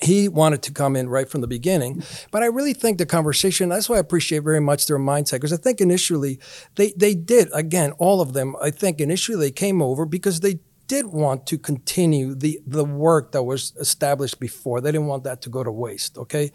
He 0.00 0.28
wanted 0.28 0.62
to 0.62 0.72
come 0.72 0.96
in 0.96 1.08
right 1.08 1.28
from 1.28 1.42
the 1.42 1.46
beginning, 1.46 2.02
but 2.32 2.42
I 2.42 2.46
really 2.46 2.72
think 2.72 2.98
the 2.98 3.06
conversation. 3.06 3.68
That's 3.68 3.88
why 3.88 3.96
I 3.96 4.00
appreciate 4.00 4.42
very 4.42 4.60
much 4.60 4.86
their 4.86 4.98
mindset 4.98 5.32
because 5.32 5.52
I 5.52 5.58
think 5.58 5.80
initially 5.80 6.40
they 6.74 6.92
they 6.96 7.14
did 7.14 7.48
again 7.52 7.92
all 7.98 8.20
of 8.20 8.32
them. 8.32 8.56
I 8.60 8.70
think 8.70 9.00
initially 9.00 9.38
they 9.38 9.52
came 9.52 9.80
over 9.80 10.04
because 10.04 10.40
they 10.40 10.58
did 10.94 11.04
want 11.06 11.38
to 11.50 11.56
continue 11.70 12.28
the 12.44 12.52
the 12.78 12.84
work 13.08 13.24
that 13.32 13.44
was 13.52 13.62
established 13.86 14.38
before. 14.48 14.76
They 14.82 14.92
didn't 14.94 15.08
want 15.12 15.24
that 15.24 15.38
to 15.44 15.48
go 15.56 15.60
to 15.68 15.72
waste. 15.86 16.12
Okay, 16.24 16.46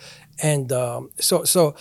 and 0.51 0.71
um, 0.83 1.09
so 1.19 1.43
so. 1.45 1.75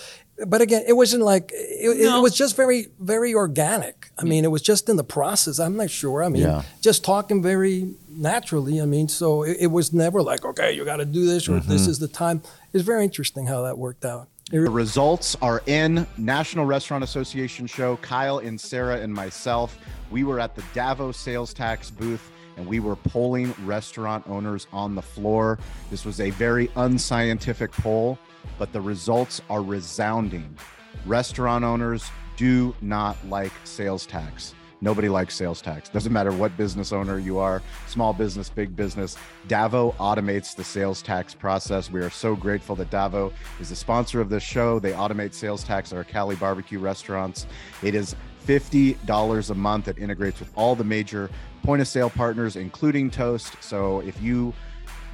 But 0.47 0.61
again, 0.61 0.83
it 0.87 0.93
wasn't 0.93 1.23
like 1.33 1.51
it, 1.55 1.97
No. 2.09 2.19
it 2.19 2.23
was 2.23 2.37
just 2.37 2.57
very, 2.57 2.89
very 3.01 3.33
organic. 3.35 3.97
I 4.21 4.25
mean, 4.25 4.45
it 4.45 4.51
was 4.57 4.61
just 4.73 4.87
in 4.91 4.97
the 4.97 5.09
process. 5.19 5.59
I'm 5.59 5.77
not 5.79 5.89
sure. 5.89 6.23
I 6.23 6.29
mean, 6.29 6.43
Yeah. 6.43 6.61
just 6.89 7.03
talking 7.05 7.43
very 7.43 7.77
naturally. 8.11 8.79
I 8.83 8.85
mean, 8.85 9.09
so 9.09 9.45
it, 9.45 9.57
it 9.61 9.71
was 9.79 9.95
never 9.95 10.21
like, 10.31 10.45
okay, 10.45 10.71
you 10.77 10.85
got 10.85 10.99
to 10.99 11.07
do 11.07 11.25
this 11.25 11.49
or 11.49 11.53
Mm-hmm. 11.53 11.71
this 11.73 11.87
is 11.87 11.99
the 12.01 12.09
time. 12.25 12.43
It's 12.75 12.85
very 12.85 13.03
interesting 13.05 13.47
how 13.47 13.63
that 13.63 13.79
worked 13.79 14.05
out. 14.05 14.29
The 14.51 14.61
results 14.85 15.37
are 15.41 15.63
in 15.67 16.07
National 16.19 16.67
Restaurant 16.67 17.03
Association 17.03 17.67
show. 17.67 17.97
Kyle 18.03 18.39
and 18.49 18.61
Sarah 18.61 18.99
and 19.05 19.13
myself, 19.15 19.79
we 20.11 20.23
were 20.29 20.39
at 20.39 20.55
the 20.55 20.63
Davo's 20.75 21.17
sales 21.17 21.55
tax 21.55 21.91
booth 21.91 22.25
and 22.57 22.67
we 22.67 22.81
were 22.81 22.97
polling 22.97 23.55
restaurant 23.65 24.27
owners 24.29 24.67
on 24.73 24.95
the 24.95 25.03
floor. 25.03 25.59
This 25.91 26.05
was 26.05 26.21
a 26.21 26.31
very 26.31 26.71
unscientific 26.77 27.73
poll, 27.73 28.19
but 28.59 28.73
the 28.73 28.81
results 28.81 29.41
are 29.51 29.63
resounding. 29.63 30.57
Restaurant 31.05 31.65
owners 31.65 32.11
do 32.37 32.75
not 32.81 33.17
like 33.27 33.53
sales 33.65 34.07
tax. 34.07 34.55
Nobody 34.81 35.09
likes 35.09 35.35
sales 35.35 35.63
tax. 35.63 35.89
Doesn't 35.89 36.13
matter 36.13 36.33
what 36.33 36.57
business 36.57 36.93
owner 36.93 37.19
you 37.19 37.39
are, 37.39 37.63
small 37.87 38.13
business, 38.13 38.49
big 38.49 38.77
business. 38.77 39.17
Davo 39.49 39.95
automates 39.97 40.55
the 40.55 40.65
sales 40.65 41.03
tax 41.03 41.35
process. 41.35 41.91
We 41.91 42.01
are 42.01 42.11
so 42.11 42.37
grateful 42.37 42.77
that 42.77 42.91
Davo 42.91 43.33
is 43.61 43.71
the 43.71 43.77
sponsor 43.77 44.21
of 44.21 44.29
this 44.29 44.43
show. 44.43 44.79
They 44.79 44.93
automate 44.93 45.33
sales 45.33 45.65
tax 45.65 45.93
at 45.93 45.97
our 45.97 46.05
Cali 46.05 46.37
barbecue 46.37 46.79
restaurants. 46.79 47.47
It 47.83 47.95
is 47.95 48.15
$50 48.47 49.51
a 49.51 49.55
month. 49.55 49.89
It 49.89 49.99
integrates 49.99 50.41
with 50.41 50.53
all 50.55 50.75
the 50.75 50.85
major 50.85 51.31
point 51.63 51.83
of 51.83 51.89
sale 51.89 52.11
partners, 52.11 52.57
including 52.57 53.11
Toast. 53.11 53.55
So 53.61 54.01
if 54.01 54.21
you 54.23 54.55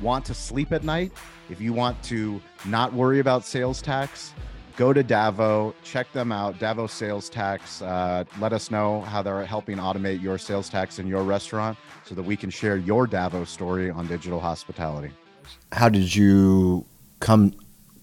want 0.01 0.25
to 0.27 0.35
sleep 0.35 0.73
at 0.73 0.85
night, 0.85 1.13
if 1.51 1.61
you 1.61 1.73
want 1.73 2.03
to 2.05 2.41
not 2.67 2.93
worry 2.93 3.21
about 3.21 3.45
sales 3.45 3.81
tax, 3.81 4.35
go 4.77 4.93
to 4.93 5.03
Davo, 5.03 5.75
check 5.83 6.13
them 6.13 6.33
out. 6.33 6.59
Davo 6.59 6.89
Sales 6.89 7.29
Tax. 7.29 7.83
Uh, 7.83 8.25
let 8.41 8.53
us 8.53 8.71
know 8.71 9.01
how 9.03 9.23
they're 9.23 9.45
helping 9.45 9.79
automate 9.79 10.23
your 10.23 10.39
sales 10.39 10.69
tax 10.69 10.99
in 10.99 11.07
your 11.07 11.23
restaurant 11.23 11.79
so 12.05 12.15
that 12.15 12.23
we 12.23 12.37
can 12.37 12.51
share 12.51 12.77
your 12.77 13.07
Davo 13.07 13.47
story 13.47 13.91
on 13.91 14.07
digital 14.07 14.41
hospitality. 14.41 15.11
How 15.73 15.89
did 15.89 16.15
you 16.15 16.85
come 17.21 17.55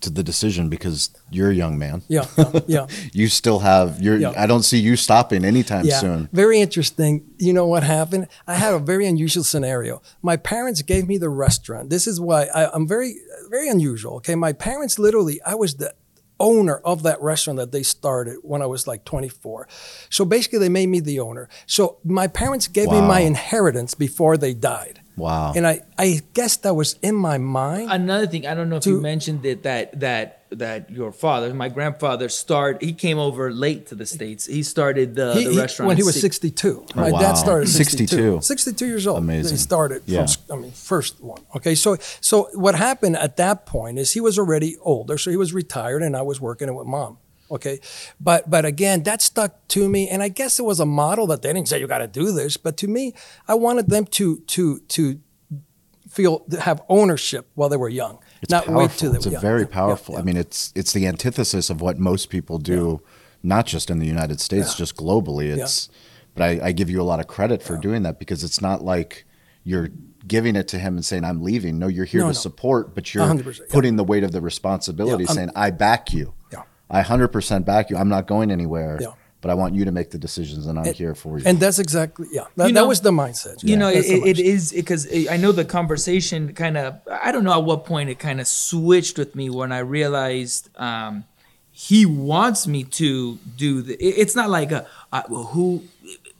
to 0.01 0.09
the 0.09 0.23
decision 0.23 0.69
because 0.69 1.09
you're 1.29 1.49
a 1.51 1.53
young 1.53 1.77
man. 1.77 2.01
Yeah, 2.07 2.25
yeah, 2.38 2.59
yeah. 2.67 2.88
You 3.13 3.27
still 3.27 3.59
have 3.59 4.01
you're 4.01 4.17
Yeah. 4.17 4.33
I 4.35 4.47
don't 4.47 4.63
see 4.63 4.79
you 4.79 4.95
stopping 4.95 5.43
anytime 5.45 5.85
yeah. 5.85 5.99
soon. 5.99 6.29
Very 6.31 6.61
interesting. 6.61 7.25
You 7.38 7.53
know 7.53 7.67
what 7.67 7.83
happened? 7.83 8.27
I 8.47 8.55
had 8.55 8.73
a 8.73 8.79
very 8.79 9.05
unusual 9.05 9.43
scenario. 9.43 10.01
My 10.21 10.38
parents 10.38 10.81
gave 10.81 11.07
me 11.07 11.17
the 11.17 11.29
restaurant. 11.29 11.89
This 11.89 12.07
is 12.07 12.19
why 12.19 12.45
I, 12.45 12.69
I'm 12.71 12.88
very, 12.88 13.17
very 13.49 13.69
unusual. 13.69 14.15
Okay, 14.15 14.35
my 14.35 14.53
parents 14.53 14.99
literally, 14.99 15.41
I 15.45 15.55
was 15.55 15.75
the 15.75 15.93
owner 16.39 16.77
of 16.77 17.03
that 17.03 17.22
restaurant 17.22 17.58
that 17.58 17.72
they 17.72 17.84
started 17.84 18.38
when 18.41 18.62
I 18.62 18.65
was 18.65 18.88
like 18.88 19.05
24. 19.05 19.67
So 20.10 20.25
basically, 20.25 20.60
they 20.60 20.69
made 20.69 20.88
me 20.88 21.00
the 21.00 21.19
owner. 21.19 21.50
So 21.65 21.98
my 22.03 22.27
parents 22.27 22.67
gave 22.67 22.89
me 22.89 23.01
my 23.01 23.22
inheritance 23.22 23.93
before 23.93 24.38
they 24.38 24.53
died, 24.53 25.01
Wow. 25.19 25.53
and 25.55 25.67
I, 25.67 25.81
I 25.97 26.21
guess 26.33 26.57
that 26.57 26.73
was 26.75 26.95
in 27.01 27.15
my 27.15 27.38
mind. 27.38 27.91
Another 27.91 28.25
thing, 28.27 28.47
I 28.47 28.53
don't 28.55 28.69
know 28.69 28.77
if 28.77 28.85
you 28.85 28.99
mentioned 29.01 29.45
it 29.45 29.63
that 29.63 29.99
that 29.99 30.35
that 30.51 30.89
your 30.89 31.11
father, 31.11 31.53
my 31.53 31.69
grandfather, 31.69 32.27
started. 32.27 32.81
He 32.81 32.93
came 32.93 33.19
over 33.19 33.51
late 33.53 33.85
to 33.88 33.95
the 33.95 34.07
states. 34.07 34.47
He 34.47 34.63
started 34.63 35.13
the, 35.13 35.35
He- 35.35 35.43
the 35.45 35.51
he- 35.51 35.59
restaurant 35.59 35.88
when 35.89 35.97
he 35.97 36.01
was 36.03 36.15
six- 36.15 36.38
62. 36.38 36.85
Oh, 36.89 36.99
My 36.99 37.11
wow. 37.11 37.19
dad 37.19 37.33
started 37.35 37.69
62. 37.69 38.07
62. 38.07 38.41
62 38.41 38.85
years 38.88 39.05
old. 39.05 39.19
Amazing. 39.19 39.51
He 39.51 39.57
started 39.57 40.01
Yeah. 40.07 40.25
from, 40.25 40.57
I 40.57 40.61
mean, 40.63 40.71
first 40.71 41.21
one. 41.21 41.41
Okay. 41.55 41.75
So, 41.75 41.97
so 42.19 42.49
what 42.55 42.73
happened 42.73 43.15
at 43.17 43.38
that 43.38 43.67
point 43.67 43.99
is 43.99 44.13
he 44.13 44.21
was 44.21 44.39
already 44.39 44.75
older. 44.81 45.19
So 45.19 45.29
he 45.29 45.38
was 45.38 45.53
retired 45.53 46.01
and 46.01 46.17
I 46.17 46.23
was 46.23 46.41
working 46.41 46.67
it 46.67 46.73
with 46.73 46.88
mom. 46.88 47.19
Okay. 47.51 47.79
But, 48.20 48.50
but 48.50 48.65
again, 48.65 49.03
that 49.03 49.22
stuck 49.22 49.68
to 49.70 49.89
me. 49.89 50.08
And 50.08 50.22
I 50.22 50.27
guess 50.29 50.60
it 50.60 50.63
was 50.63 50.79
a 50.79 50.86
model 50.86 51.27
that 51.27 51.41
they 51.41 51.51
didn't 51.51 51.68
say 51.68 51.79
you 51.79 51.88
got 51.88 52.00
to 52.00 52.08
do 52.08 52.32
this. 52.32 52.58
But 52.58 52.77
to 52.77 52.88
me, 52.88 53.13
I 53.48 53.56
wanted 53.56 53.89
them 53.89 54.06
to, 54.06 54.39
to, 54.39 54.79
to 54.79 55.20
feel, 56.10 56.39
to 56.51 56.62
have 56.62 56.82
ownership 56.89 57.50
while 57.56 57.70
they 57.70 57.77
were 57.77 57.89
young. 57.89 58.20
It's 58.41 58.51
not 58.51 58.65
powerful. 58.65 58.82
wait 58.82 58.91
till 58.91 59.12
they 59.12 59.18
it's 59.18 59.25
a 59.25 59.32
yeah, 59.32 59.39
very 59.39 59.62
yeah, 59.62 59.68
yeah, 59.68 59.74
powerful. 59.74 60.15
yeah. 60.15 60.22
I 60.22 60.24
mean, 60.24 60.38
it's 60.38 60.72
it's 60.75 60.94
the 60.94 61.08
antithesis 61.08 61.70
of 61.70 61.82
what 61.82 62.00
most 62.00 62.29
people 62.29 62.58
do, 62.58 63.01
not 63.44 63.65
just 63.65 63.89
in 63.89 64.00
the 64.00 64.08
United 64.08 64.39
States, 64.39 64.75
just 64.75 64.96
globally. 64.96 65.56
It's, 65.58 65.89
but 66.36 66.44
I, 66.44 66.68
I 66.68 66.72
give 66.72 66.89
you 66.89 67.01
a 67.01 67.03
lot 67.03 67.20
of 67.20 67.27
credit 67.27 67.62
for 67.62 67.77
doing 67.77 68.03
that 68.03 68.18
because 68.20 68.44
it's 68.44 68.62
not 68.62 68.82
like 68.82 69.25
you're 69.63 69.89
giving 70.25 70.56
it 70.56 70.68
to 70.70 70.79
him 70.79 70.96
and 70.96 71.06
saying 71.06 71.24
I'm 71.24 71.41
leaving. 71.41 71.79
No, 71.79 71.88
you're 71.88 72.06
here 72.06 72.22
No, 72.22 72.27
to 72.27 72.34
no. 72.34 72.39
support, 72.39 72.96
but 72.96 73.13
you're 73.13 73.25
100%, 73.25 73.60
yeah. 73.60 73.65
putting 73.70 73.96
the 73.96 74.03
weight 74.03 74.24
of 74.24 74.32
the 74.32 74.41
responsibility, 74.41 75.24
Yeah, 75.24 75.29
um, 75.29 75.36
saying 75.36 75.50
I 75.56 75.72
back 75.72 76.13
you. 76.13 76.34
Yeah. 76.91 76.98
I 76.98 77.01
hundred 77.01 77.29
percent 77.29 77.65
back 77.65 77.89
you. 77.89 77.98
I'm 77.98 78.10
not 78.10 78.27
going 78.27 78.51
anywhere. 78.51 78.98
Yeah. 79.01 79.13
But 79.41 79.51
I 79.51 79.53
want 79.53 79.74
you 79.74 79.86
to 79.86 79.91
make 79.93 80.12
the 80.12 80.17
decisions, 80.17 80.67
and 80.67 80.77
I'm 80.77 80.93
here 80.93 81.15
for 81.15 81.39
you. 81.39 81.46
And 81.46 81.62
that's 81.62 81.79
exactly, 81.79 82.27
yeah, 82.29 82.43
that, 82.58 82.67
You 82.67 82.74
that 82.74 82.86
was 82.86 83.00
the 83.00 83.12
mindset. 83.12 83.63
You 83.63 83.77
know, 83.77 83.88
it, 83.88 83.93
That's 83.93 84.08
the 84.10 84.15
it, 84.15 84.38
it 84.39 84.43
mindset. 84.43 84.53
is 84.53 84.72
because 84.74 85.08
I 85.29 85.38
know 85.38 85.53
the 85.53 85.63
conversation 85.63 86.53
kind 86.53 86.75
of. 86.77 87.00
I 87.10 87.31
don't 87.31 87.46
know 87.46 87.53
at 87.53 87.63
what 87.63 87.86
point 87.86 88.10
it 88.10 88.19
kind 88.19 88.41
of 88.41 88.48
switched 88.48 89.17
with 89.17 89.36
me 89.36 89.50
when 89.50 89.72
I 89.72 89.79
realized 89.79 90.67
um, 90.77 91.24
he 91.72 92.05
wants 92.05 92.67
me 92.67 92.84
to 92.84 93.38
do 93.55 93.81
the. 93.81 93.93
it- 93.93 94.15
it's 94.22 94.36
not 94.36 94.50
like 94.50 94.74
a, 94.74 94.86
uh, 95.13 95.24
well, 95.29 95.46
who. 95.46 95.84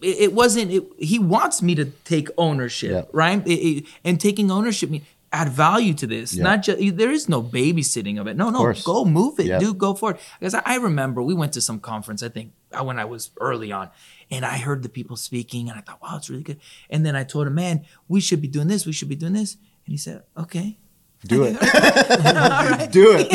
It, 0.02 0.18
it 0.20 0.34
wasn't. 0.34 0.70
It, 0.72 0.84
he 0.98 1.20
wants 1.20 1.62
me 1.62 1.76
to 1.76 1.86
take 2.04 2.28
ownership, 2.38 2.92
Yeah. 2.92 3.04
right? 3.14 3.48
It- 3.48 3.52
it- 3.54 3.86
and 4.04 4.20
taking 4.20 4.52
ownership 4.52 4.90
means 4.90 5.06
add 5.32 5.50
value 5.50 5.94
to 5.96 6.08
this. 6.08 6.34
Yeah. 6.34 6.44
Not 6.44 6.64
just 6.64 6.80
there 6.98 7.12
is 7.12 7.30
no 7.30 7.42
babysitting 7.42 8.20
of 8.20 8.28
it. 8.28 8.36
No, 8.36 8.50
no, 8.50 8.74
go 8.84 9.06
move 9.06 9.40
it, 9.40 9.46
Yeah. 9.48 9.60
dude. 9.60 9.78
Go 9.78 9.94
for 9.94 10.12
it. 10.12 10.20
Because 10.40 10.54
I, 10.56 10.62
I 10.66 10.76
remember 10.78 11.22
we 11.22 11.34
went 11.34 11.54
to 11.54 11.62
some 11.62 11.80
conference. 11.80 12.24
I 12.24 12.30
think 12.30 12.54
uh, 12.72 12.84
when 12.84 12.98
I 13.00 13.06
was 13.06 13.32
early 13.40 13.72
on, 13.72 13.90
and 14.32 14.46
I 14.46 14.58
heard 14.58 14.84
the 14.84 14.90
people 14.90 15.16
speaking, 15.18 15.70
and 15.70 15.78
I 15.78 15.82
thought, 15.82 16.02
wow, 16.02 16.18
it's 16.18 16.30
really 16.30 16.44
good. 16.44 16.60
And 16.90 17.06
then 17.06 17.16
I 17.16 17.24
told 17.24 17.48
him, 17.48 17.56
man, 17.56 17.86
we 18.08 18.22
should 18.22 18.42
be 18.42 18.48
doing 18.48 18.68
this. 18.68 18.86
We 18.86 18.92
should 18.94 19.10
be 19.10 19.16
doing 19.16 19.34
this. 19.34 19.54
And 19.86 19.92
he 19.94 19.98
said, 19.98 20.24
okay. 20.38 20.78
Do 21.26 21.44
it. 21.44 21.56
All 21.62 22.70
right. 22.70 22.90
do 22.92 23.16
it. 23.18 23.32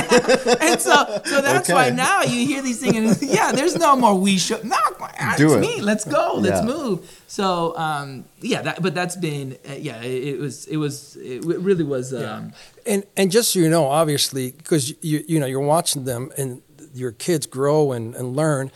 And 0.62 0.81
so, 0.81 1.21
so 1.25 1.41
that's 1.41 1.69
why 1.69 1.91
now 1.91 2.23
you 2.23 2.47
hear 2.47 2.62
these 2.62 2.81
things, 2.81 3.21
and 3.23 3.31
yeah, 3.31 3.53
there's 3.53 3.76
no 3.76 3.95
more 3.97 4.14
we 4.19 4.38
should. 4.38 4.64
No, 4.64 4.76
it's 5.21 5.37
Do 5.37 5.55
it. 5.55 5.61
me. 5.61 5.81
Let's 5.83 6.05
go. 6.05 6.35
Let's 6.37 6.61
Yeah. 6.61 6.67
move. 6.67 7.21
So, 7.26 7.76
um, 7.76 8.25
yeah, 8.41 8.62
that, 8.62 8.83
but 8.83 8.95
that's 8.95 9.17
been, 9.17 9.59
uh, 9.69 9.75
yeah, 9.75 10.00
it, 10.03 10.35
it 10.35 10.38
was, 10.38 10.67
it 10.67 10.76
was, 10.79 11.17
it 11.17 11.45
really 11.45 11.85
was. 11.85 12.14
Um, 12.14 12.53
and 12.87 13.05
and 13.17 13.31
just 13.31 13.53
so 13.53 13.59
you 13.59 13.69
know, 13.69 13.87
obviously, 13.87 14.53
because 14.53 14.95
you 15.03 15.25
you 15.26 15.41
know 15.41 15.47
you're 15.47 15.61
watching 15.61 16.05
them 16.05 16.31
and 16.38 16.62
your 16.95 17.12
kids 17.12 17.47
grow 17.47 17.93
and, 17.93 18.14
and 18.14 18.37
learn, 18.37 18.71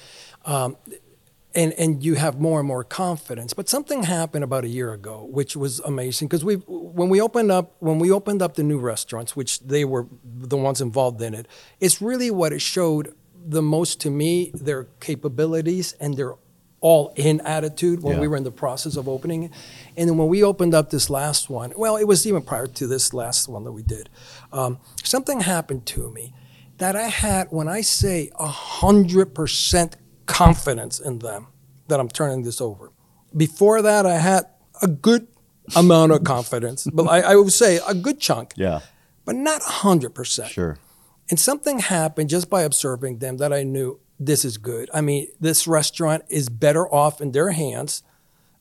um, 0.44 0.76
and 1.54 1.72
and 1.74 2.02
you 2.04 2.14
have 2.14 2.38
more 2.40 2.58
and 2.60 2.68
more 2.68 2.84
confidence. 2.84 3.52
But 3.54 3.68
something 3.68 4.02
happened 4.04 4.44
about 4.44 4.64
a 4.64 4.68
year 4.68 4.92
ago, 4.92 5.26
which 5.30 5.56
was 5.56 5.80
amazing 5.80 6.28
because 6.28 6.44
we 6.44 6.54
when 6.66 7.08
we 7.08 7.20
opened 7.20 7.50
up 7.50 7.74
when 7.80 7.98
we 7.98 8.10
opened 8.10 8.42
up 8.42 8.54
the 8.54 8.62
new 8.62 8.78
restaurants, 8.78 9.34
which 9.34 9.60
they 9.60 9.84
were 9.84 10.06
the 10.24 10.56
ones 10.56 10.80
involved 10.80 11.20
in 11.22 11.34
it, 11.34 11.46
it's 11.80 12.00
really 12.02 12.30
what 12.30 12.52
it 12.52 12.60
showed 12.60 13.14
the 13.46 13.62
most 13.62 14.00
to 14.02 14.10
me 14.10 14.50
their 14.54 14.84
capabilities 15.00 15.94
and 16.00 16.16
their 16.16 16.34
all 16.80 17.12
in 17.16 17.40
attitude 17.40 18.02
when 18.04 18.14
Yeah. 18.16 18.20
we 18.20 18.28
were 18.28 18.36
in 18.36 18.44
the 18.44 18.52
process 18.52 18.94
of 18.96 19.08
opening 19.08 19.44
it. 19.44 19.50
And 19.96 20.08
then 20.08 20.16
when 20.16 20.28
we 20.28 20.44
opened 20.44 20.74
up 20.74 20.90
this 20.90 21.10
last 21.10 21.50
one, 21.50 21.72
well, 21.76 21.96
it 21.96 22.04
was 22.04 22.24
even 22.24 22.42
prior 22.42 22.68
to 22.68 22.86
this 22.86 23.12
last 23.12 23.48
one 23.48 23.64
that 23.64 23.72
we 23.72 23.82
did, 23.82 24.08
um, 24.52 24.78
something 25.02 25.40
happened 25.40 25.86
to 25.86 26.08
me 26.12 26.34
that 26.76 26.94
I 26.94 27.08
had 27.08 27.48
when 27.50 27.66
I 27.66 27.80
say 27.80 28.30
100% 28.38 29.94
confidence 30.28 31.00
in 31.00 31.18
them 31.18 31.48
that 31.88 31.98
I'm 31.98 32.08
turning 32.08 32.42
this 32.44 32.60
over. 32.60 32.92
Before 33.36 33.82
that, 33.82 34.06
I 34.06 34.18
had 34.18 34.44
a 34.80 34.86
good 34.86 35.26
amount 35.74 36.12
of 36.12 36.22
confidence, 36.22 36.86
but 36.92 37.04
I, 37.08 37.20
I 37.32 37.34
would 37.36 37.52
say 37.52 37.80
a 37.88 37.94
good 37.94 38.20
chunk, 38.20 38.52
Yeah. 38.56 38.80
but 39.24 39.34
not 39.34 39.60
100%. 39.62 40.46
Sure. 40.46 40.78
And 41.30 41.38
something 41.40 41.80
happened 41.80 42.30
just 42.30 42.48
by 42.48 42.62
observing 42.62 43.18
them 43.18 43.38
that 43.38 43.52
I 43.52 43.64
knew 43.64 43.98
this 44.20 44.44
is 44.44 44.56
good. 44.58 44.88
I 44.94 45.00
mean, 45.00 45.28
this 45.40 45.66
restaurant 45.66 46.24
is 46.28 46.48
better 46.48 46.86
off 46.92 47.20
in 47.20 47.32
their 47.32 47.50
hands. 47.50 48.02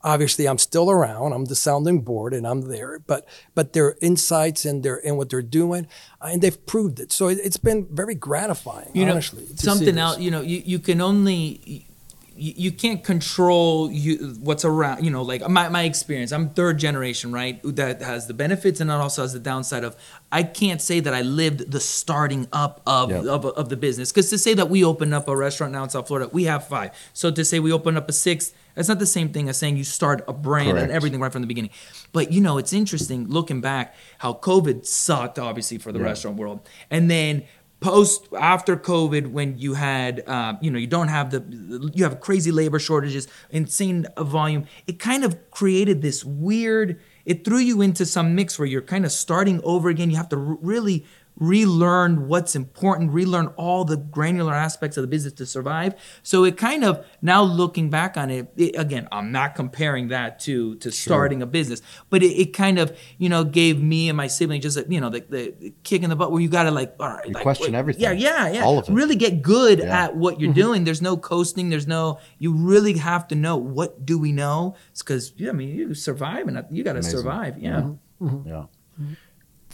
Obviously, 0.04 0.48
I'm 0.48 0.58
still 0.58 0.89
around. 0.89 1.34
I'm 1.34 1.46
the 1.46 1.56
sounding 1.56 2.01
board, 2.01 2.34
and 2.34 2.46
I'm 2.48 2.62
there. 2.70 3.00
But 3.00 3.27
but 3.56 3.74
their 3.74 3.96
insights 4.01 4.63
and 4.66 4.84
their 4.84 5.06
and 5.06 5.18
what 5.18 5.30
they're 5.30 5.42
doing, 5.42 5.88
uh, 6.22 6.30
and 6.32 6.42
they've 6.42 6.66
proved 6.66 7.00
it. 7.00 7.12
So 7.12 7.27
it, 7.30 7.39
it's 7.44 7.58
been 7.58 7.88
very 7.92 8.16
gratifying. 8.16 8.92
you 8.94 9.06
know, 9.06 9.13
honestly, 9.13 9.46
to 9.46 9.58
something 9.58 9.98
else. 9.98 10.20
You 10.20 10.32
know, 10.32 10.42
you, 10.42 10.62
you 10.66 10.80
can 10.80 11.01
only 11.01 11.88
you, 12.36 12.54
you 12.56 12.72
can't 12.72 13.04
control 13.04 13.92
you 13.92 14.36
what's 14.39 14.63
around. 14.63 15.04
You 15.04 15.10
know, 15.12 15.24
like 15.24 15.48
my, 15.50 15.70
my 15.70 15.84
experience. 15.84 16.32
I'm 16.32 16.50
third 16.51 16.77
generation, 16.77 17.32
right? 17.32 17.60
That 17.63 18.01
has 18.01 18.27
the 18.27 18.34
benefits 18.34 18.80
and 18.80 18.89
it 18.89 18.94
also 18.94 19.24
has 19.24 19.34
the 19.34 19.39
downside 19.39 19.84
of 19.84 19.96
I 20.32 20.44
can't 20.44 20.82
say 20.82 21.00
that 21.00 21.13
I 21.13 21.22
lived 21.22 21.72
the 21.72 21.80
starting 21.80 22.48
up 22.54 22.82
of 22.86 23.10
Yep. 23.10 23.25
of, 23.25 23.46
of 23.46 23.70
the 23.70 23.77
business 23.77 24.12
because 24.12 24.30
to 24.30 24.38
say 24.38 24.54
that 24.54 24.70
we 24.70 24.84
open 24.84 25.12
up 25.13 25.27
a 25.27 25.36
restaurant 25.36 25.74
now 25.74 25.84
in 25.84 25.89
South 25.89 26.08
Florida, 26.08 26.30
we 26.32 26.44
have 26.44 26.68
five. 26.68 26.92
So 27.13 27.32
to 27.32 27.44
say 27.44 27.60
we 27.60 27.72
open 27.72 27.98
up 27.98 28.08
a 28.08 28.13
sixth. 28.13 28.54
That's 28.77 28.88
not 28.88 29.00
the 29.00 29.07
same 29.07 29.29
thing 29.29 29.50
as 29.50 29.57
saying 29.57 29.75
you 29.75 29.84
start 29.84 30.24
a 30.27 30.34
brand 30.34 30.74
Correct. 30.74 30.84
and 30.84 30.91
everything 30.91 31.19
right 31.19 31.31
from 31.31 31.41
the 31.41 31.48
beginning. 31.48 31.72
But 32.13 32.31
you 32.31 32.39
know, 32.41 32.60
it's 32.60 32.74
interesting 32.74 33.27
looking 33.27 33.60
back 33.60 33.96
how 34.19 34.34
COVID 34.34 34.86
sucked, 34.86 35.39
obviously, 35.39 35.79
for 35.79 35.91
the 35.91 36.00
restaurant 36.00 36.38
world. 36.38 36.69
And 36.91 37.10
then 37.10 37.46
post 37.79 38.27
after 38.39 38.77
COVID, 38.77 39.31
when 39.31 39.57
you 39.57 39.74
had, 39.74 40.24
uh, 40.27 40.53
you 40.62 40.69
know, 40.69 40.77
you 40.77 40.86
don't 40.86 41.07
have 41.07 41.31
the, 41.31 41.91
you 41.96 42.03
have 42.03 42.19
crazy 42.19 42.51
labor 42.51 42.77
shortages, 42.77 43.27
insane 43.50 44.05
volume. 44.15 44.67
It 44.86 45.00
kind 45.00 45.24
of 45.24 45.50
created 45.50 46.03
this 46.03 46.24
weird. 46.24 47.00
It 47.25 47.43
threw 47.43 47.57
you 47.57 47.81
into 47.81 48.05
some 48.05 48.36
mix 48.36 48.60
where 48.60 48.67
you're 48.67 48.84
kind 48.84 49.05
of 49.05 49.12
starting 49.12 49.60
over 49.63 49.89
again. 49.89 50.12
You 50.12 50.17
have 50.17 50.29
to 50.29 50.38
really 50.38 51.03
relearn 51.39 52.27
what's 52.27 52.56
important, 52.56 53.12
relearn 53.12 53.48
all 53.58 53.86
the 53.86 53.98
granular 53.98 54.53
aspects 54.53 54.98
of 54.98 55.01
the 55.01 55.08
business 55.08 55.34
to 55.34 55.46
survive. 55.46 55.94
So 56.24 56.44
it 56.44 56.58
kind 56.58 56.84
of 56.84 57.06
now 57.22 57.44
looking 57.44 57.89
back 57.89 58.17
on 58.17 58.29
it, 58.32 58.51
it 58.58 58.75
again, 58.75 59.08
I'm 59.12 59.32
not 59.32 59.56
comparing 59.56 60.08
that 60.10 60.39
to 60.41 60.75
to 60.77 60.91
starting 60.91 61.41
a 61.41 61.46
business, 61.46 61.82
but 62.10 62.24
it, 62.24 62.34
it 62.34 62.53
kind 62.53 62.79
of 62.79 62.98
you 63.17 63.29
know 63.29 63.44
gave 63.44 63.82
me 63.82 64.10
and 64.10 64.17
my 64.17 64.27
sibling 64.27 64.62
just 64.62 64.77
a, 64.77 64.86
you 64.89 65.00
know 65.00 65.10
the, 65.10 65.25
the 65.29 65.74
kick 65.84 66.03
in 66.03 66.10
the 66.10 66.15
butt 66.15 66.32
where 66.32 66.41
you 66.41 66.50
got 66.50 66.63
to 66.63 66.72
like 66.72 66.96
all 67.00 67.10
right, 67.10 67.27
You 67.27 67.34
like, 67.34 67.44
question 67.44 67.74
wait, 67.74 67.77
everything. 67.77 68.03
Yeah, 68.03 68.12
yeah, 68.12 68.51
yeah. 68.51 68.63
All 68.63 68.79
of 68.79 68.89
it. 68.89 68.91
Really 68.91 69.15
get 69.15 69.41
good 69.41 69.79
Yeah. 69.79 70.06
at 70.06 70.15
what 70.15 70.39
you're 70.39 70.50
mm-hmm. 70.50 70.60
doing. 70.60 70.84
There's 70.84 71.01
no 71.01 71.17
coasting. 71.17 71.70
There's 71.70 71.88
no. 71.88 72.20
You 72.39 72.53
really 72.53 72.98
have 72.98 73.27
to 73.29 73.36
know 73.36 73.58
what 73.58 74.06
do 74.06 74.17
we 74.17 74.32
know. 74.32 74.75
It's 74.91 75.03
because 75.03 75.34
yeah, 75.38 75.50
I 75.50 75.53
mean 75.53 75.70
you 75.70 75.94
survive 75.94 76.48
and 76.48 76.58
uh, 76.58 76.63
you 76.72 76.84
got 76.84 76.94
to 76.94 77.03
survive. 77.03 77.58
Yeah. 77.60 77.82
Mm-hmm. 77.82 78.25
Mm-hmm. 78.27 78.50
Yeah. 78.50 78.63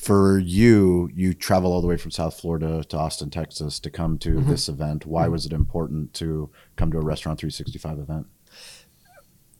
For 0.03 0.37
you, 0.37 1.09
you 1.15 1.33
travel 1.33 1.71
all 1.71 1.79
the 1.81 1.87
way 1.87 1.95
from 1.97 2.11
South 2.11 2.37
Florida 2.39 2.83
to 2.89 2.97
Austin, 2.97 3.29
Texas 3.29 3.79
to 3.79 3.89
come 3.89 4.17
to 4.19 4.31
Mm-hmm. 4.35 4.49
this 4.49 4.67
event. 4.67 5.05
Why 5.05 5.27
was 5.29 5.45
it 5.45 5.53
important 5.53 6.13
to 6.15 6.49
come 6.75 6.91
to 6.91 6.97
a 6.97 7.01
Restaurant 7.01 7.39
365 7.39 7.99
event? 7.99 8.27